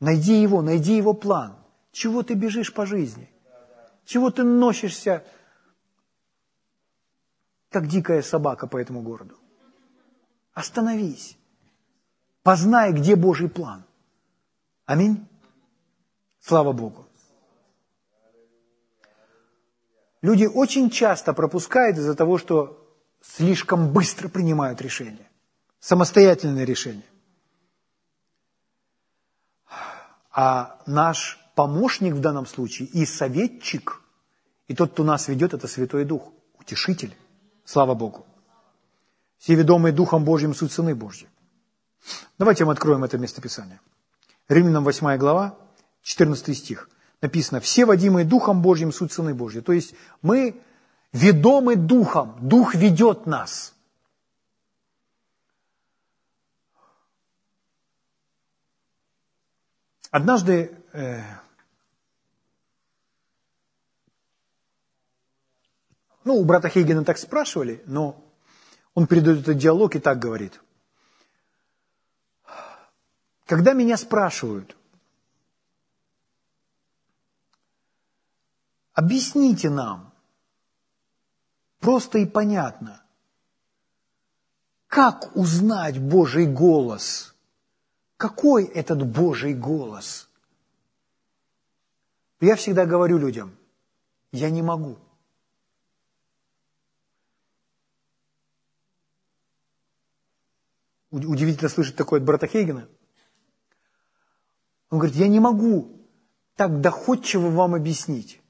найди 0.00 0.40
Его, 0.40 0.62
найди 0.62 0.96
Его 0.96 1.14
план. 1.14 1.56
Чего 1.92 2.22
ты 2.22 2.34
бежишь 2.34 2.72
по 2.72 2.86
жизни? 2.86 3.30
Чего 4.04 4.30
ты 4.30 4.42
носишься, 4.42 5.24
как 7.68 7.86
дикая 7.86 8.22
собака 8.22 8.66
по 8.66 8.76
этому 8.76 9.02
городу? 9.02 9.36
Остановись. 10.52 11.36
Познай, 12.42 12.92
где 12.92 13.16
Божий 13.16 13.48
план. 13.48 13.84
Аминь. 14.86 15.26
Слава 16.40 16.72
Богу. 16.72 17.06
люди 20.22 20.46
очень 20.46 20.90
часто 20.90 21.32
пропускают 21.32 21.98
из-за 21.98 22.14
того, 22.14 22.38
что 22.38 22.76
слишком 23.22 23.92
быстро 23.92 24.28
принимают 24.28 24.80
решения, 24.80 25.29
самостоятельные 25.80 26.64
решения. 26.64 27.04
А 30.32 30.80
наш 30.86 31.38
помощник 31.56 32.14
в 32.14 32.20
данном 32.20 32.46
случае 32.46 32.88
и 32.88 33.04
советчик, 33.04 34.00
и 34.68 34.74
тот, 34.74 34.92
кто 34.92 35.02
нас 35.02 35.28
ведет, 35.28 35.54
это 35.54 35.66
Святой 35.66 36.04
Дух, 36.04 36.32
утешитель. 36.58 37.16
Слава 37.64 37.94
Богу. 37.94 38.26
Все 39.38 39.54
ведомые 39.54 39.92
Духом 39.92 40.24
Божьим 40.24 40.54
суть 40.54 40.72
Сыны 40.72 40.94
Божьи. 40.94 41.28
Давайте 42.38 42.64
мы 42.64 42.72
откроем 42.72 43.04
это 43.04 43.18
местописание. 43.18 43.80
Римлянам 44.48 44.84
8 44.84 45.16
глава, 45.16 45.56
14 46.02 46.56
стих. 46.56 46.88
Написано, 47.20 47.60
все 47.60 47.84
водимые 47.84 48.24
Духом 48.24 48.62
Божьим 48.62 48.92
суть 48.92 49.12
Сыны 49.12 49.34
Божьи. 49.34 49.60
То 49.60 49.72
есть 49.72 49.94
мы 50.22 50.60
ведомы 51.12 51.76
Духом, 51.76 52.36
Дух 52.40 52.74
ведет 52.74 53.26
нас. 53.26 53.74
Однажды 60.10 60.76
э, 60.92 61.22
ну, 66.24 66.34
у 66.34 66.44
брата 66.44 66.68
Хейгена 66.68 67.04
так 67.04 67.16
спрашивали, 67.18 67.82
но 67.86 68.24
он 68.94 69.06
передает 69.06 69.40
этот 69.40 69.58
диалог 69.58 69.94
и 69.94 70.00
так 70.00 70.18
говорит. 70.18 70.60
Когда 73.46 73.72
меня 73.72 73.96
спрашивают, 73.96 74.76
объясните 78.92 79.70
нам, 79.70 80.12
просто 81.78 82.18
и 82.18 82.26
понятно, 82.26 83.02
как 84.88 85.36
узнать 85.36 85.98
Божий 85.98 86.46
голос? 86.46 87.29
Какой 88.20 88.64
этот 88.64 89.02
Божий 89.10 89.54
голос? 89.54 90.28
Я 92.40 92.54
всегда 92.54 92.84
говорю 92.84 93.16
людям, 93.16 93.56
я 94.30 94.50
не 94.50 94.60
могу– 94.60 94.98
Удивительно 101.10 101.68
слышать 101.68 101.96
такое 101.96 102.20
от 102.20 102.26
брата 102.26 102.46
Хейгена. 102.46 102.88
Он 104.90 104.98
говорит, 104.98 105.16
я 105.16 105.26
не 105.26 105.40
могу 105.40 105.90
так 106.56 106.80
доходчиво 106.80 107.48
вам 107.48 107.74
объяснить. 107.74 108.40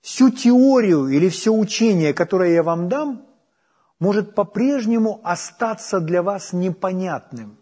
Всю 0.00 0.30
теорию 0.30 1.06
или 1.06 1.28
все 1.28 1.52
учение, 1.52 2.12
которое 2.12 2.52
я 2.52 2.62
вам 2.62 2.88
дам, 2.88 3.26
может 3.98 4.34
по-прежнему 4.34 5.20
остаться 5.24 6.00
для 6.00 6.22
вас 6.22 6.52
непонятным, 6.52 7.56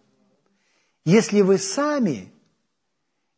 если 1.05 1.43
вы 1.43 1.59
сами 1.59 2.33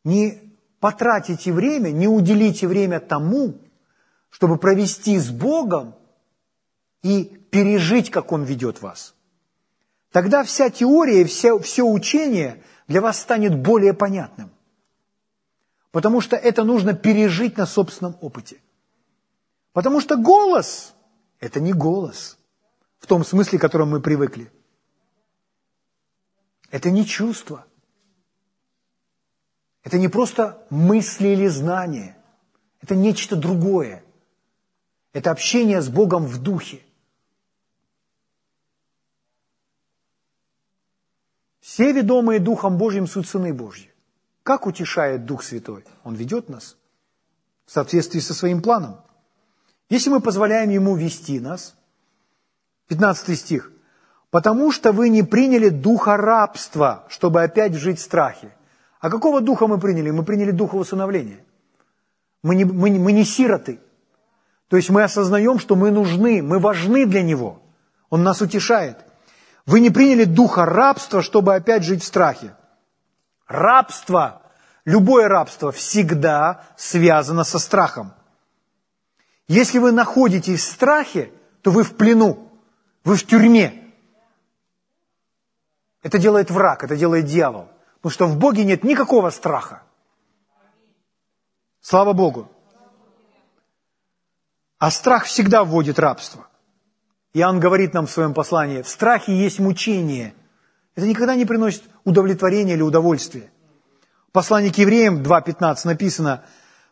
не 0.04 0.56
потратите 0.80 1.52
время, 1.52 1.90
не 1.90 2.08
уделите 2.08 2.68
время 2.68 3.00
тому, 3.00 3.58
чтобы 4.30 4.56
провести 4.56 5.18
с 5.18 5.30
Богом 5.30 5.94
и 7.02 7.24
пережить, 7.50 8.10
как 8.10 8.32
Он 8.32 8.44
ведет 8.44 8.82
вас. 8.82 9.14
Тогда 10.12 10.44
вся 10.44 10.70
теория, 10.70 11.24
все, 11.24 11.58
все 11.58 11.82
учение 11.82 12.62
для 12.86 13.00
вас 13.00 13.20
станет 13.20 13.58
более 13.58 13.92
понятным. 13.94 14.50
Потому 15.90 16.20
что 16.20 16.36
это 16.36 16.62
нужно 16.64 16.94
пережить 16.94 17.56
на 17.56 17.66
собственном 17.66 18.16
опыте. 18.20 18.60
Потому 19.72 20.00
что 20.00 20.16
голос– 20.16 20.94
это 21.40 21.60
не 21.60 21.72
голос 21.72 22.38
в 22.98 23.06
том 23.06 23.24
смысле, 23.24 23.58
к 23.58 23.62
которому 23.62 23.92
мы 23.92 24.00
привыкли. 24.00 24.50
Это 26.70 26.90
не 26.90 27.06
чувство. 27.06 27.66
Это 29.82 29.98
не 29.98 30.08
просто 30.08 30.66
мысли 30.70 31.28
или 31.28 31.46
знания. 31.46 32.16
Это 32.80 32.96
нечто 32.96 33.36
другое. 33.36 34.04
Это 35.12 35.30
общение 35.30 35.80
с 35.80 35.88
Богом 35.88 36.26
в 36.26 36.42
духе. 36.42 36.82
Все 41.60 41.92
ведомые 41.92 42.40
Духом 42.40 42.78
Божьим 42.78 43.06
суть 43.06 43.28
Сыны 43.28 43.52
Божьи. 43.52 43.92
Как 44.42 44.66
утешает 44.66 45.24
Дух 45.24 45.42
Святой? 45.42 45.84
Он 46.04 46.14
ведет 46.14 46.48
нас 46.48 46.76
в 47.64 47.72
соответствии 47.72 48.20
со 48.20 48.34
своим 48.34 48.62
планом. 48.62 49.00
Если 49.88 50.08
мы 50.08 50.20
позволяем 50.20 50.70
Ему 50.70 50.96
вести 50.96 51.38
нас, 51.38 51.74
15 52.88 53.38
стих, 53.38 53.72
«Потому 54.36 54.70
что 54.70 54.92
вы 54.92 55.08
не 55.08 55.22
приняли 55.22 55.70
духа 55.70 56.18
рабства, 56.18 57.04
чтобы 57.08 57.42
опять 57.42 57.72
жить 57.72 57.98
в 57.98 58.02
страхе». 58.02 58.54
А 59.00 59.08
какого 59.08 59.40
духа 59.40 59.66
мы 59.66 59.80
приняли? 59.80 60.10
Мы 60.10 60.24
приняли 60.24 60.50
духа 60.50 60.74
усыновления. 60.74 61.38
Мы 62.42 62.54
не, 62.54 62.66
мы, 62.66 62.90
мы 62.90 63.12
не 63.12 63.24
сироты. 63.24 63.80
То 64.68 64.76
есть 64.76 64.90
мы 64.90 65.04
осознаем, 65.04 65.58
что 65.58 65.74
мы 65.74 65.90
нужны, 65.90 66.42
мы 66.42 66.58
важны 66.58 67.06
для 67.06 67.22
Него. 67.22 67.62
Он 68.10 68.24
нас 68.24 68.42
утешает. 68.42 68.98
Вы 69.64 69.80
не 69.80 69.88
приняли 69.88 70.24
духа 70.24 70.66
рабства, 70.66 71.22
чтобы 71.22 71.54
опять 71.54 71.82
жить 71.82 72.02
в 72.02 72.06
страхе. 72.06 72.54
Рабство, 73.48 74.42
любое 74.84 75.28
рабство 75.28 75.72
всегда 75.72 76.62
связано 76.76 77.44
со 77.44 77.58
страхом. 77.58 78.12
Если 79.48 79.78
вы 79.78 79.92
находитесь 79.92 80.60
в 80.60 80.72
страхе, 80.72 81.30
то 81.62 81.70
вы 81.70 81.84
в 81.84 81.96
плену, 81.96 82.52
вы 83.02 83.16
в 83.16 83.24
тюрьме. 83.24 83.85
Это 86.02 86.18
делает 86.18 86.50
враг, 86.50 86.84
это 86.84 86.96
делает 86.96 87.26
дьявол. 87.26 87.68
Потому 87.96 88.12
что 88.12 88.26
в 88.26 88.38
Боге 88.38 88.64
нет 88.64 88.84
никакого 88.84 89.30
страха. 89.30 89.82
Слава 91.80 92.12
Богу. 92.12 92.50
А 94.78 94.90
страх 94.90 95.24
всегда 95.24 95.64
вводит 95.64 95.98
рабство. 95.98 96.46
Иоанн 97.32 97.60
говорит 97.60 97.94
нам 97.94 98.06
в 98.06 98.10
своем 98.10 98.34
послании, 98.34 98.82
в 98.82 98.88
страхе 98.88 99.36
есть 99.36 99.58
мучение. 99.58 100.34
Это 100.94 101.06
никогда 101.06 101.34
не 101.34 101.44
приносит 101.44 101.82
удовлетворения 102.04 102.74
или 102.74 102.82
удовольствия. 102.82 103.50
В 104.28 104.32
послании 104.32 104.70
к 104.70 104.78
евреям 104.78 105.22
2.15 105.22 105.76
написано, 105.84 106.44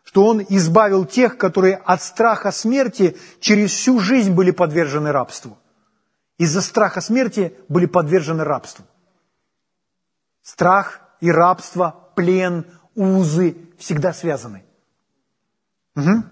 что 0.03 0.25
Он 0.25 0.45
избавил 0.47 1.05
тех, 1.05 1.37
которые 1.37 1.75
от 1.75 2.01
страха 2.01 2.51
смерти 2.51 3.17
через 3.39 3.71
всю 3.71 3.99
жизнь 3.99 4.33
были 4.33 4.51
подвержены 4.51 5.11
рабству. 5.11 5.57
Из-за 6.37 6.61
страха 6.61 7.01
смерти 7.01 7.55
были 7.67 7.85
подвержены 7.85 8.43
рабству. 8.43 8.85
Страх 10.45 11.01
и 11.21 11.31
рабство, 11.31 12.11
плен, 12.15 12.67
узы 12.93 13.57
всегда 13.79 14.13
связаны. 14.13 14.63
Угу. 15.95 16.23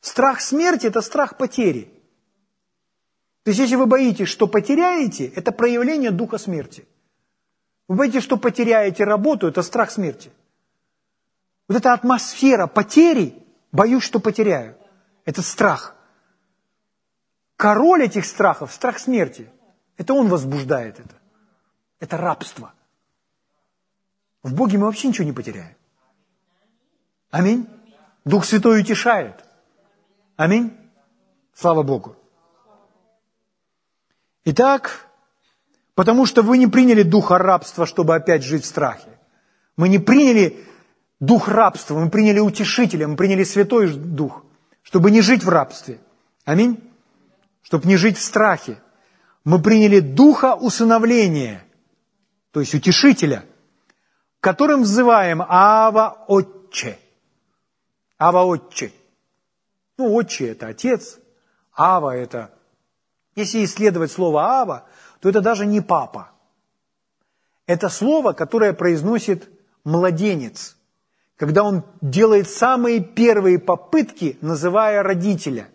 Страх 0.00 0.40
смерти– 0.40 0.86
это 0.88 1.02
страх 1.02 1.36
потери. 1.36 1.84
То 3.44 3.50
есть, 3.50 3.60
если 3.60 3.76
вы 3.76 3.86
боитесь, 3.86 4.26
что 4.26 4.48
потеряете, 4.48 5.26
это 5.26 5.52
проявление 5.52 6.10
духа 6.10 6.38
смерти. 6.38 6.84
Вы 7.86 7.94
боитесь, 7.94 8.24
что 8.24 8.36
потеряете 8.36 9.04
работу, 9.04 9.46
это 9.46 9.62
страх 9.62 9.92
смерти. 9.92 10.32
Вот 11.68 11.76
эта 11.76 11.92
атмосфера 11.92 12.66
потери, 12.66 13.40
боюсь, 13.70 14.02
что 14.02 14.18
потеряю, 14.18 14.76
это 15.24 15.42
страх. 15.42 15.94
Король 17.54 18.02
этих 18.02 18.24
страхов– 18.24 18.72
страх 18.74 18.98
смерти. 18.98 19.48
Это 19.96 20.12
он 20.12 20.26
возбуждает 20.26 20.98
это. 20.98 21.19
Это 22.00 22.16
рабство. 22.16 22.72
В 24.42 24.54
Боге 24.54 24.78
мы 24.78 24.86
вообще 24.86 25.08
ничего 25.08 25.26
не 25.26 25.32
потеряем. 25.32 25.76
Аминь. 27.30 27.68
Дух 28.24 28.44
Святой 28.44 28.80
утешает. 28.80 29.44
Аминь. 30.36 30.76
Слава 31.54 31.82
Богу. 31.82 32.16
Итак, 34.44 35.06
потому 35.94 36.24
что 36.24 36.42
вы 36.42 36.56
не 36.56 36.66
приняли 36.66 37.02
духа 37.02 37.36
рабства, 37.36 37.84
чтобы 37.84 38.14
опять 38.14 38.42
жить 38.42 38.64
в 38.64 38.66
страхе. 38.66 39.18
Мы 39.76 39.90
не 39.90 39.98
приняли 39.98 40.66
дух 41.20 41.48
рабства, 41.48 41.98
мы 41.98 42.08
приняли 42.08 42.38
утешителя, 42.38 43.06
мы 43.06 43.16
приняли 43.16 43.44
святой 43.44 43.92
дух, 43.92 44.44
чтобы 44.82 45.10
не 45.10 45.20
жить 45.20 45.44
в 45.44 45.48
рабстве. 45.50 46.00
Аминь. 46.46 46.82
Чтобы 47.62 47.86
не 47.86 47.96
жить 47.96 48.16
в 48.16 48.22
страхе. 48.22 48.78
Мы 49.44 49.62
приняли 49.62 50.00
духа 50.00 50.54
усыновления, 50.54 51.62
то 52.52 52.60
есть 52.60 52.74
утешителя, 52.74 53.44
которым 54.40 54.82
взываем 54.82 55.42
Ава 55.42 56.24
Отче. 56.26 56.98
Ава 58.18 58.44
Отче. 58.44 58.92
Ну, 59.96 60.14
Отче– 60.14 60.48
это 60.52 60.68
отец, 60.68 61.18
Ава– 61.74 62.16
это 62.16 62.50
если 63.34 63.64
исследовать 63.64 64.12
слово 64.12 64.42
«ава», 64.42 64.86
то 65.20 65.28
это 65.28 65.40
даже 65.40 65.66
не 65.66 65.80
папа. 65.80 66.30
Это 67.66 67.88
слово, 67.88 68.32
которое 68.32 68.72
произносит 68.72 69.48
младенец, 69.84 70.76
когда 71.36 71.62
он 71.62 71.84
делает 72.00 72.48
самые 72.48 73.00
первые 73.00 73.58
попытки, 73.58 74.38
называя 74.40 75.02
родителя. 75.02 75.68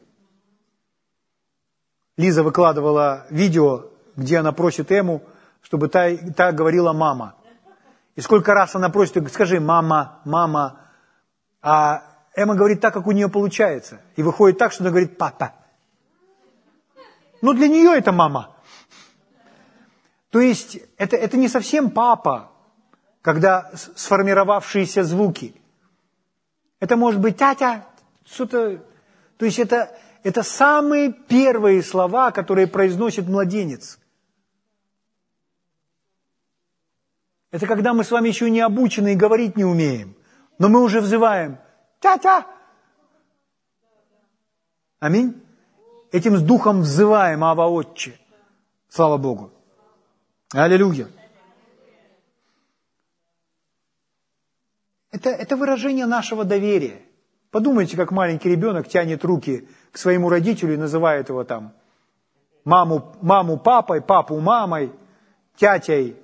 Лиза 2.17 2.43
выкладывала 2.43 3.25
видео, 3.29 3.89
где 4.15 4.37
она 4.37 4.51
просит 4.51 4.91
Эму, 4.91 5.21
чтобы 5.65 5.89
та, 5.89 6.15
та 6.15 6.51
говорила 6.51 6.93
«мама». 6.93 7.35
И 8.15 8.21
сколько 8.21 8.53
раз 8.53 8.75
она 8.75 8.89
просит, 8.89 9.31
скажи 9.33 9.59
«мама, 9.59 10.19
мама». 10.23 10.79
А 11.61 12.03
Эмма 12.35 12.55
говорит 12.55 12.81
так, 12.81 12.93
как 12.93 13.07
у 13.07 13.11
нее 13.11 13.29
получается. 13.29 13.99
И 14.15 14.21
выходит 14.21 14.59
так, 14.59 14.71
что 14.71 14.83
она 14.83 14.91
говорит 14.91 15.17
«папа». 15.17 15.53
Но 17.41 17.53
для 17.53 17.67
нее 17.67 17.97
это 17.97 18.11
мама. 18.11 18.55
То 20.29 20.39
есть 20.39 20.77
это, 20.97 21.15
это 21.17 21.35
не 21.37 21.47
совсем 21.47 21.89
папа, 21.89 22.51
когда 23.21 23.71
сформировавшиеся 23.73 25.03
звуки. 25.03 25.55
Это 26.79 26.95
может 26.95 27.19
быть 27.19 27.37
тятя, 27.37 27.85
что-то... 28.25 28.83
То 29.37 29.45
есть 29.45 29.59
это, 29.59 29.89
это 30.23 30.43
самые 30.43 31.11
первые 31.11 31.81
слова, 31.81 32.31
которые 32.31 32.67
произносит 32.67 33.27
младенец. 33.27 33.99
Это 37.55 37.67
когда 37.67 37.93
мы 37.93 38.03
с 38.03 38.11
вами 38.11 38.27
еще 38.27 38.49
не 38.49 38.59
обучены 38.59 39.13
и 39.13 39.15
говорить 39.15 39.55
не 39.55 39.63
умеем, 39.63 40.13
но 40.59 40.67
мы 40.67 40.83
уже 40.83 40.99
взываем 40.99 41.57
«тятя». 42.01 42.45
Аминь. 44.99 45.41
Этим 46.11 46.35
с 46.35 46.41
духом 46.41 46.81
взываем 46.81 47.45
Ава 47.45 47.67
Отче. 47.67 48.19
Слава 48.89 49.15
Богу. 49.15 49.53
Аллилуйя. 50.51 51.07
Это, 55.13 55.29
это 55.29 55.55
выражение 55.55 56.07
нашего 56.07 56.43
доверия. 56.43 57.03
Подумайте, 57.51 57.95
как 57.95 58.11
маленький 58.11 58.49
ребенок 58.49 58.89
тянет 58.89 59.23
руки 59.23 59.69
к 59.93 59.97
своему 59.97 60.27
родителю 60.27 60.73
и 60.73 60.77
называет 60.77 61.29
его 61.29 61.45
там 61.45 61.71
маму, 62.65 63.15
маму 63.21 63.57
папой, 63.57 64.01
папу 64.01 64.41
мамой, 64.41 64.91
тятей, 65.55 66.17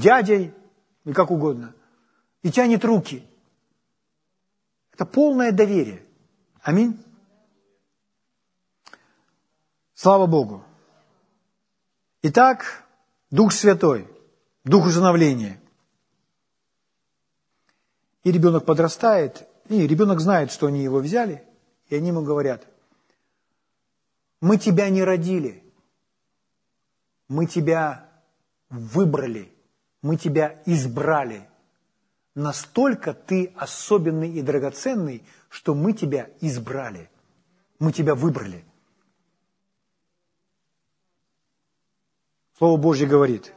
дядей 0.00 0.54
и 1.04 1.12
как 1.12 1.30
угодно. 1.30 1.74
И 2.42 2.50
тянет 2.50 2.84
руки. 2.84 3.26
Это 4.92 5.04
полное 5.04 5.52
доверие. 5.52 6.04
Аминь. 6.62 7.02
Слава 9.94 10.26
Богу. 10.26 10.64
Итак, 12.22 12.84
Дух 13.30 13.52
Святой, 13.52 14.08
Дух 14.64 14.86
усыновления. 14.86 15.60
И 18.24 18.32
ребенок 18.32 18.66
подрастает, 18.66 19.48
и 19.68 19.86
ребенок 19.86 20.20
знает, 20.20 20.52
что 20.52 20.66
они 20.66 20.82
его 20.82 20.98
взяли, 20.98 21.44
и 21.88 21.96
они 21.96 22.08
ему 22.08 22.22
говорят, 22.22 22.66
мы 24.40 24.58
тебя 24.58 24.90
не 24.90 25.02
родили, 25.02 25.62
мы 27.28 27.46
тебя 27.46 28.08
выбрали, 28.68 29.52
мы 30.02 30.16
тебя 30.16 30.62
избрали. 30.66 31.48
Настолько 32.34 33.12
ты 33.12 33.52
особенный 33.56 34.30
и 34.30 34.42
драгоценный, 34.42 35.24
что 35.48 35.74
мы 35.74 35.92
тебя 35.92 36.30
избрали, 36.40 37.10
мы 37.78 37.92
тебя 37.92 38.14
выбрали. 38.14 38.64
Слово 42.56 42.76
Божье 42.76 43.06
говорит, 43.06 43.52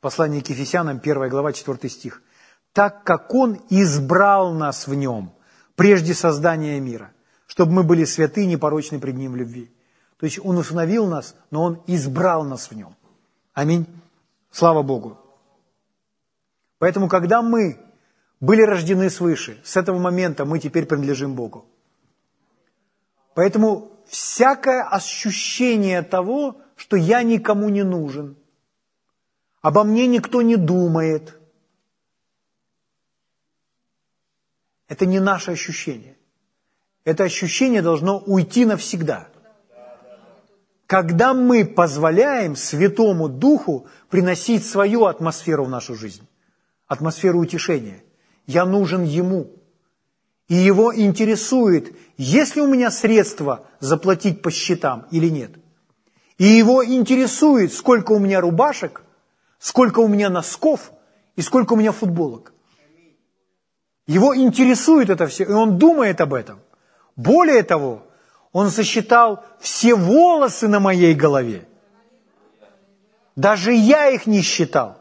послание 0.00 0.42
к 0.42 0.50
Ефесянам, 0.50 0.98
1 0.98 1.28
глава, 1.28 1.52
4 1.52 1.88
стих 1.88 2.22
так 2.78 3.02
как 3.02 3.34
Он 3.34 3.58
избрал 3.70 4.52
нас 4.52 4.86
в 4.86 4.94
Нем 4.94 5.32
прежде 5.74 6.14
создания 6.14 6.78
мира, 6.78 7.12
чтобы 7.48 7.72
мы 7.72 7.82
были 7.82 8.04
святы 8.04 8.44
и 8.44 8.46
непорочны 8.46 9.00
пред 9.00 9.16
Ним 9.16 9.32
в 9.32 9.36
любви. 9.36 9.72
То 10.18 10.26
есть 10.26 10.38
Он 10.44 10.58
установил 10.58 11.06
нас, 11.06 11.34
но 11.50 11.64
Он 11.64 11.82
избрал 11.88 12.44
нас 12.44 12.70
в 12.70 12.76
Нем. 12.76 12.94
Аминь. 13.52 13.86
Слава 14.52 14.82
Богу. 14.82 15.18
Поэтому, 16.78 17.08
когда 17.08 17.42
мы 17.42 17.80
были 18.40 18.62
рождены 18.62 19.10
свыше, 19.10 19.60
с 19.64 19.76
этого 19.76 19.98
момента 19.98 20.44
мы 20.44 20.58
теперь 20.58 20.86
принадлежим 20.86 21.34
Богу. 21.34 21.66
Поэтому 23.34 23.92
всякое 24.06 24.82
ощущение 24.82 26.02
того, 26.02 26.60
что 26.76 26.96
я 26.96 27.22
никому 27.22 27.68
не 27.68 27.82
нужен, 27.82 28.36
обо 29.60 29.84
мне 29.84 30.06
никто 30.06 30.42
не 30.42 30.56
думает– 30.56 31.34
Это 34.88 35.04
не 35.04 35.20
наше 35.20 35.52
ощущение. 35.52 36.16
Это 37.04 37.24
ощущение 37.24 37.82
должно 37.82 38.18
уйти 38.18 38.64
навсегда. 38.64 39.28
Когда 40.86 41.34
мы 41.34 41.66
позволяем 41.66 42.56
Святому 42.56 43.28
Духу 43.28 43.86
приносить 44.08 44.66
свою 44.66 45.04
атмосферу 45.04 45.66
в 45.66 45.68
нашу 45.68 45.94
жизнь, 45.94 46.26
атмосферу 46.88 47.40
утешения. 47.40 48.02
Я 48.46 48.64
нужен 48.64 49.04
Ему. 49.04 49.52
И 50.48 50.54
Его 50.54 50.94
интересует, 50.96 51.94
есть 52.16 52.56
ли 52.56 52.62
у 52.62 52.66
меня 52.66 52.90
средства 52.90 53.66
заплатить 53.80 54.40
по 54.42 54.50
счетам 54.50 55.06
или 55.10 55.28
нет. 55.28 55.52
И 56.38 56.44
Его 56.44 56.84
интересует, 56.84 57.72
сколько 57.72 58.12
у 58.12 58.18
меня 58.18 58.40
рубашек, 58.40 59.02
сколько 59.58 60.00
у 60.00 60.08
меня 60.08 60.30
носков 60.30 60.92
и 61.36 61.42
сколько 61.42 61.74
у 61.74 61.76
меня 61.76 61.92
футболок. 61.92 62.54
Его 64.06 64.34
интересует 64.34 65.10
это 65.10 65.26
все, 65.26 65.44
и 65.44 65.52
он 65.52 65.78
думает 65.78 66.20
об 66.22 66.32
этом. 66.32 66.60
Более 67.14 67.62
того, 67.62 68.06
он 68.52 68.70
сосчитал 68.70 69.44
все 69.60 69.94
волосы 69.94 70.66
на 70.66 70.80
моей 70.80 71.14
голове. 71.14 71.68
Даже 73.36 73.74
я 73.74 74.08
их 74.08 74.26
не 74.26 74.40
считал. 74.40 74.96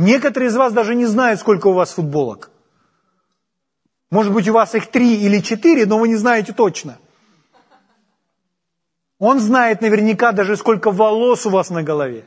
Некоторые 0.00 0.48
из 0.48 0.56
вас 0.56 0.72
даже 0.72 0.94
не 0.94 1.04
знают, 1.04 1.40
сколько 1.40 1.66
у 1.66 1.74
вас 1.74 1.92
футболок. 1.92 2.50
Может 4.10 4.32
быть, 4.32 4.48
у 4.48 4.54
вас 4.54 4.74
их 4.74 4.90
три 4.90 5.20
или 5.20 5.40
четыре, 5.40 5.84
но 5.84 5.98
вы 5.98 6.08
не 6.08 6.16
знаете 6.16 6.54
точно. 6.54 6.96
Он 9.18 9.40
знает 9.40 9.82
наверняка 9.82 10.32
даже, 10.32 10.56
сколько 10.56 10.90
волос 10.90 11.44
у 11.44 11.50
вас 11.50 11.68
на 11.68 11.82
голове. 11.82 12.24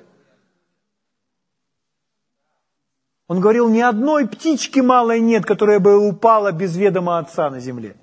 Он 3.28 3.40
говорил, 3.40 3.68
ни 3.70 3.80
одной 3.80 4.28
птички 4.28 4.80
малой 4.80 5.20
нет, 5.20 5.44
которая 5.44 5.80
бы 5.80 5.98
упала 5.98 6.52
без 6.52 6.78
ведома 6.78 7.18
Отца 7.18 7.50
на 7.50 7.60
земле. 7.60 7.96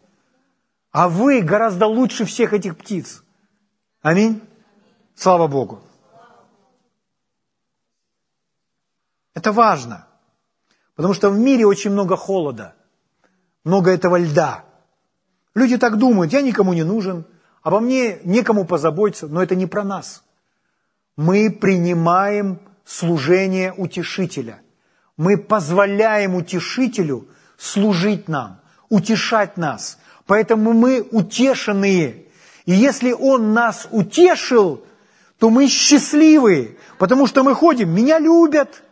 А 0.90 1.08
вы 1.08 1.42
гораздо 1.42 1.86
лучше 1.86 2.24
всех 2.24 2.52
этих 2.52 2.76
птиц. 2.76 3.22
Аминь. 4.02 4.40
Слава 5.14 5.46
Богу. 5.46 5.78
Это 9.34 9.52
важно. 9.52 10.06
Потому 10.94 11.14
что 11.14 11.30
в 11.30 11.38
мире 11.38 11.66
очень 11.66 11.90
много 11.90 12.16
холода, 12.16 12.74
много 13.64 13.90
этого 13.90 14.16
льда. 14.16 14.64
Люди 15.54 15.78
так 15.78 15.98
думают, 15.98 16.32
я 16.32 16.42
никому 16.42 16.72
не 16.72 16.84
нужен, 16.84 17.24
обо 17.62 17.80
мне 17.80 18.18
некому 18.24 18.64
позаботиться, 18.64 19.26
но 19.28 19.42
это 19.42 19.54
не 19.54 19.66
про 19.66 19.84
нас. 19.84 20.22
Мы 21.16 21.50
принимаем 21.50 22.60
служение 22.84 23.72
утешителя– 23.72 24.60
мы 25.20 25.36
позволяем 25.36 26.34
утешителю 26.34 27.28
служить 27.58 28.26
нам, 28.26 28.62
утешать 28.88 29.58
нас. 29.58 29.98
Поэтому 30.24 30.72
мы 30.72 31.02
утешенные. 31.02 32.24
И 32.64 32.72
если 32.72 33.12
он 33.12 33.52
нас 33.52 33.86
утешил, 33.90 34.82
то 35.38 35.50
мы 35.50 35.68
счастливые, 35.68 36.78
потому 36.96 37.26
что 37.26 37.44
мы 37.44 37.54
ходим, 37.54 37.90
меня 37.90 38.18
любят, 38.18 38.82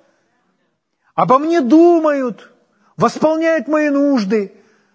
обо 1.19 1.41
мне 1.41 1.61
думают, 1.61 2.53
восполняют 2.97 3.67
мои 3.67 3.91
нужды, 3.91 4.53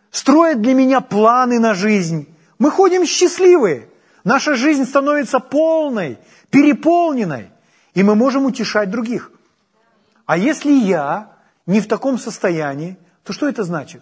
строят 0.09 0.61
для 0.61 0.73
меня 0.73 1.01
планы 1.01 1.59
на 1.59 1.73
жизнь. 1.73 2.33
Мы 2.59 2.71
ходим 2.71 3.05
счастливые. 3.05 3.89
Наша 4.23 4.55
жизнь 4.55 4.85
становится 4.85 5.41
полной, 5.41 6.17
переполненной, 6.49 7.49
и 7.93 8.03
мы 8.03 8.15
можем 8.15 8.45
утешать 8.45 8.89
других. 8.89 9.33
А 10.25 10.37
если 10.37 10.71
я 10.71 11.33
не 11.65 11.81
в 11.81 11.89
таком 11.89 12.17
состоянии, 12.17 12.97
то 13.25 13.33
что 13.33 13.49
это 13.49 13.65
значит? 13.65 14.01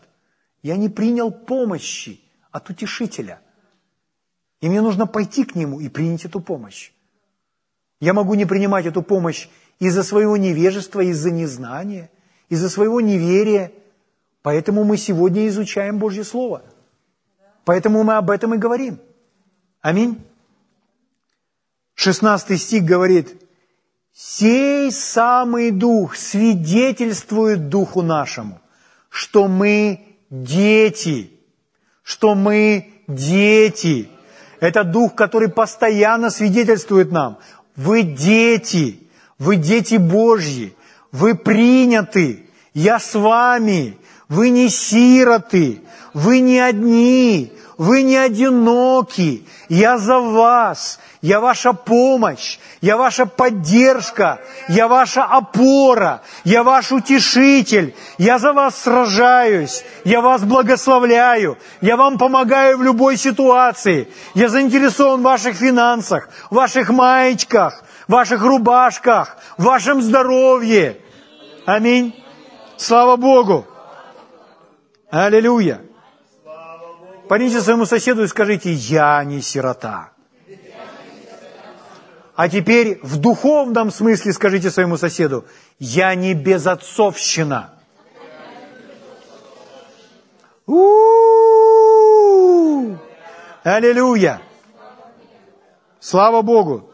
Я 0.62 0.78
не 0.78 0.90
принял 0.90 1.32
помощи 1.32 2.22
от 2.52 2.70
утешителя. 2.70 3.42
И 4.60 4.70
мне 4.70 4.82
нужно 4.82 5.08
пойти 5.08 5.44
к 5.44 5.56
нему 5.56 5.80
и 5.80 5.90
принять 5.90 6.26
эту 6.26 6.40
помощь. 6.40 6.92
Я 8.00 8.14
могу 8.14 8.36
не 8.36 8.46
принимать 8.46 8.86
эту 8.86 9.02
помощь 9.02 9.50
из-за 9.82 10.04
своего 10.04 10.38
невежества, 10.38 11.02
из-за 11.02 11.32
незнания, 11.32 12.12
из-за 12.50 12.70
своего 12.70 13.02
неверия. 13.02 13.72
Поэтому 14.44 14.84
мы 14.84 14.96
сегодня 14.96 15.48
изучаем 15.48 15.98
Божье 15.98 16.24
Слово. 16.24 16.62
Поэтому 17.66 18.04
мы 18.04 18.14
об 18.14 18.30
этом 18.30 18.54
и 18.54 18.60
говорим. 18.60 19.00
Аминь. 19.82 20.24
16 21.96 22.62
стих 22.62 22.84
говорит, 22.84 23.42
Сей 24.14 24.92
самый 24.92 25.72
Дух 25.72 26.16
свидетельствует 26.16 27.70
Духу 27.70 28.04
нашему, 28.04 28.62
что 29.10 29.48
мы 29.48 30.18
дети, 30.30 31.32
что 32.04 32.36
мы 32.36 32.94
дети. 33.08 34.10
Это 34.60 34.84
Дух, 34.84 35.16
который 35.16 35.50
постоянно 35.50 36.30
свидетельствует 36.30 37.12
нам. 37.12 37.40
Вы 37.76 38.04
дети, 38.04 39.08
вы 39.42 39.56
дети 39.56 39.96
Божьи, 39.96 40.76
вы 41.12 41.34
приняты, 41.34 42.46
я 42.76 43.00
с 43.00 43.16
вами, 43.16 43.98
вы 44.30 44.52
не 44.52 44.70
сироты, 44.70 45.82
вы 46.14 46.42
не 46.42 46.60
одни, 46.60 47.52
вы 47.76 48.04
не 48.04 48.18
одиноки, 48.18 49.44
я 49.68 49.98
за 49.98 50.20
вас, 50.20 51.00
я 51.24 51.40
ваша 51.40 51.74
помощь, 51.74 52.60
я 52.82 52.98
ваша 52.98 53.26
поддержка, 53.26 54.40
я 54.70 54.88
ваша 54.88 55.24
опора, 55.24 56.22
я 56.44 56.62
ваш 56.62 56.92
утешитель, 56.92 57.96
я 58.20 58.38
за 58.38 58.54
вас 58.54 58.76
сражаюсь, 58.76 59.84
я 60.04 60.22
вас 60.22 60.44
благословляю, 60.44 61.58
я 61.82 61.98
вам 61.98 62.20
помогаю 62.20 62.78
в 62.78 62.84
любой 62.84 63.18
ситуации, 63.18 64.08
я 64.36 64.50
заинтересован 64.50 65.22
в 65.22 65.24
ваших 65.24 65.56
финансах, 65.56 66.30
в 66.52 66.56
ваших 66.56 66.90
маечках, 66.90 67.84
в 68.12 68.14
ваших 68.14 68.42
рубашках, 68.42 69.38
в 69.58 69.64
вашем 69.64 70.02
здоровье. 70.02 71.00
Аминь. 71.66 72.14
Слава 72.76 73.16
Богу. 73.16 73.66
Аллилуйя. 75.10 75.80
Поднимите 77.30 77.62
своему 77.62 77.86
соседу 77.86 78.24
и 78.24 78.28
скажите, 78.28 78.74
я 78.74 79.24
не 79.24 79.42
сирота. 79.42 80.12
А 82.36 82.50
теперь 82.50 83.00
в 83.02 83.16
духовном 83.16 83.92
смысле 83.92 84.34
скажите 84.34 84.70
своему 84.72 84.98
соседу, 84.98 85.46
я 85.80 86.14
не 86.14 86.34
безотцовщина. 86.34 87.76
У-у-у! 90.66 90.98
Аллилуйя! 93.64 94.42
Слава 96.02 96.42
Богу! 96.42 96.91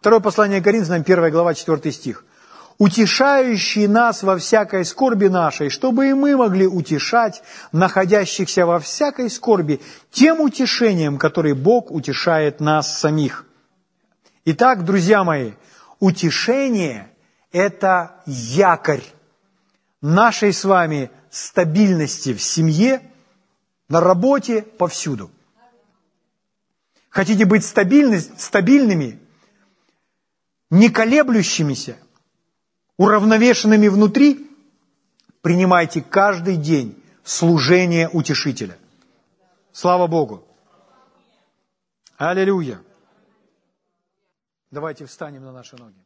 Второе 0.00 0.20
послание 0.20 0.62
Коринфянам, 0.62 1.02
1 1.02 1.30
глава, 1.30 1.54
4 1.54 1.92
стих 1.92 2.24
утешающий 2.78 3.86
нас 3.86 4.22
во 4.22 4.36
всякой 4.36 4.84
скорби 4.84 5.28
нашей, 5.28 5.70
чтобы 5.70 6.08
и 6.08 6.14
мы 6.14 6.36
могли 6.36 6.66
утешать 6.66 7.42
находящихся 7.72 8.66
во 8.66 8.78
всякой 8.78 9.30
скорби 9.30 9.80
тем 10.10 10.40
утешением, 10.40 11.18
который 11.18 11.54
Бог 11.54 11.90
утешает 11.90 12.60
нас 12.60 12.98
самих. 12.98 13.46
Итак, 14.44 14.84
друзья 14.84 15.24
мои, 15.24 15.52
утешение– 16.00 17.10
это 17.52 18.20
якорь 18.26 19.04
нашей 20.00 20.52
с 20.52 20.64
вами 20.64 21.10
стабильности 21.30 22.34
в 22.34 22.42
семье, 22.42 23.02
на 23.88 24.00
работе, 24.00 24.62
повсюду. 24.62 25.30
Хотите 27.08 27.46
быть 27.46 27.64
стабильными, 27.64 29.18
не 30.70 30.90
колеблющимися– 30.90 31.96
уравновешенными 32.96 33.88
внутри, 33.88 34.50
принимайте 35.42 36.02
каждый 36.02 36.56
день 36.56 37.02
служение 37.24 38.08
утешителя. 38.08 38.78
Слава 39.72 40.06
Богу! 40.06 40.46
Аллилуйя! 42.16 42.80
Давайте 44.70 45.04
встанем 45.04 45.44
на 45.44 45.52
наши 45.52 45.76
ноги. 45.76 46.05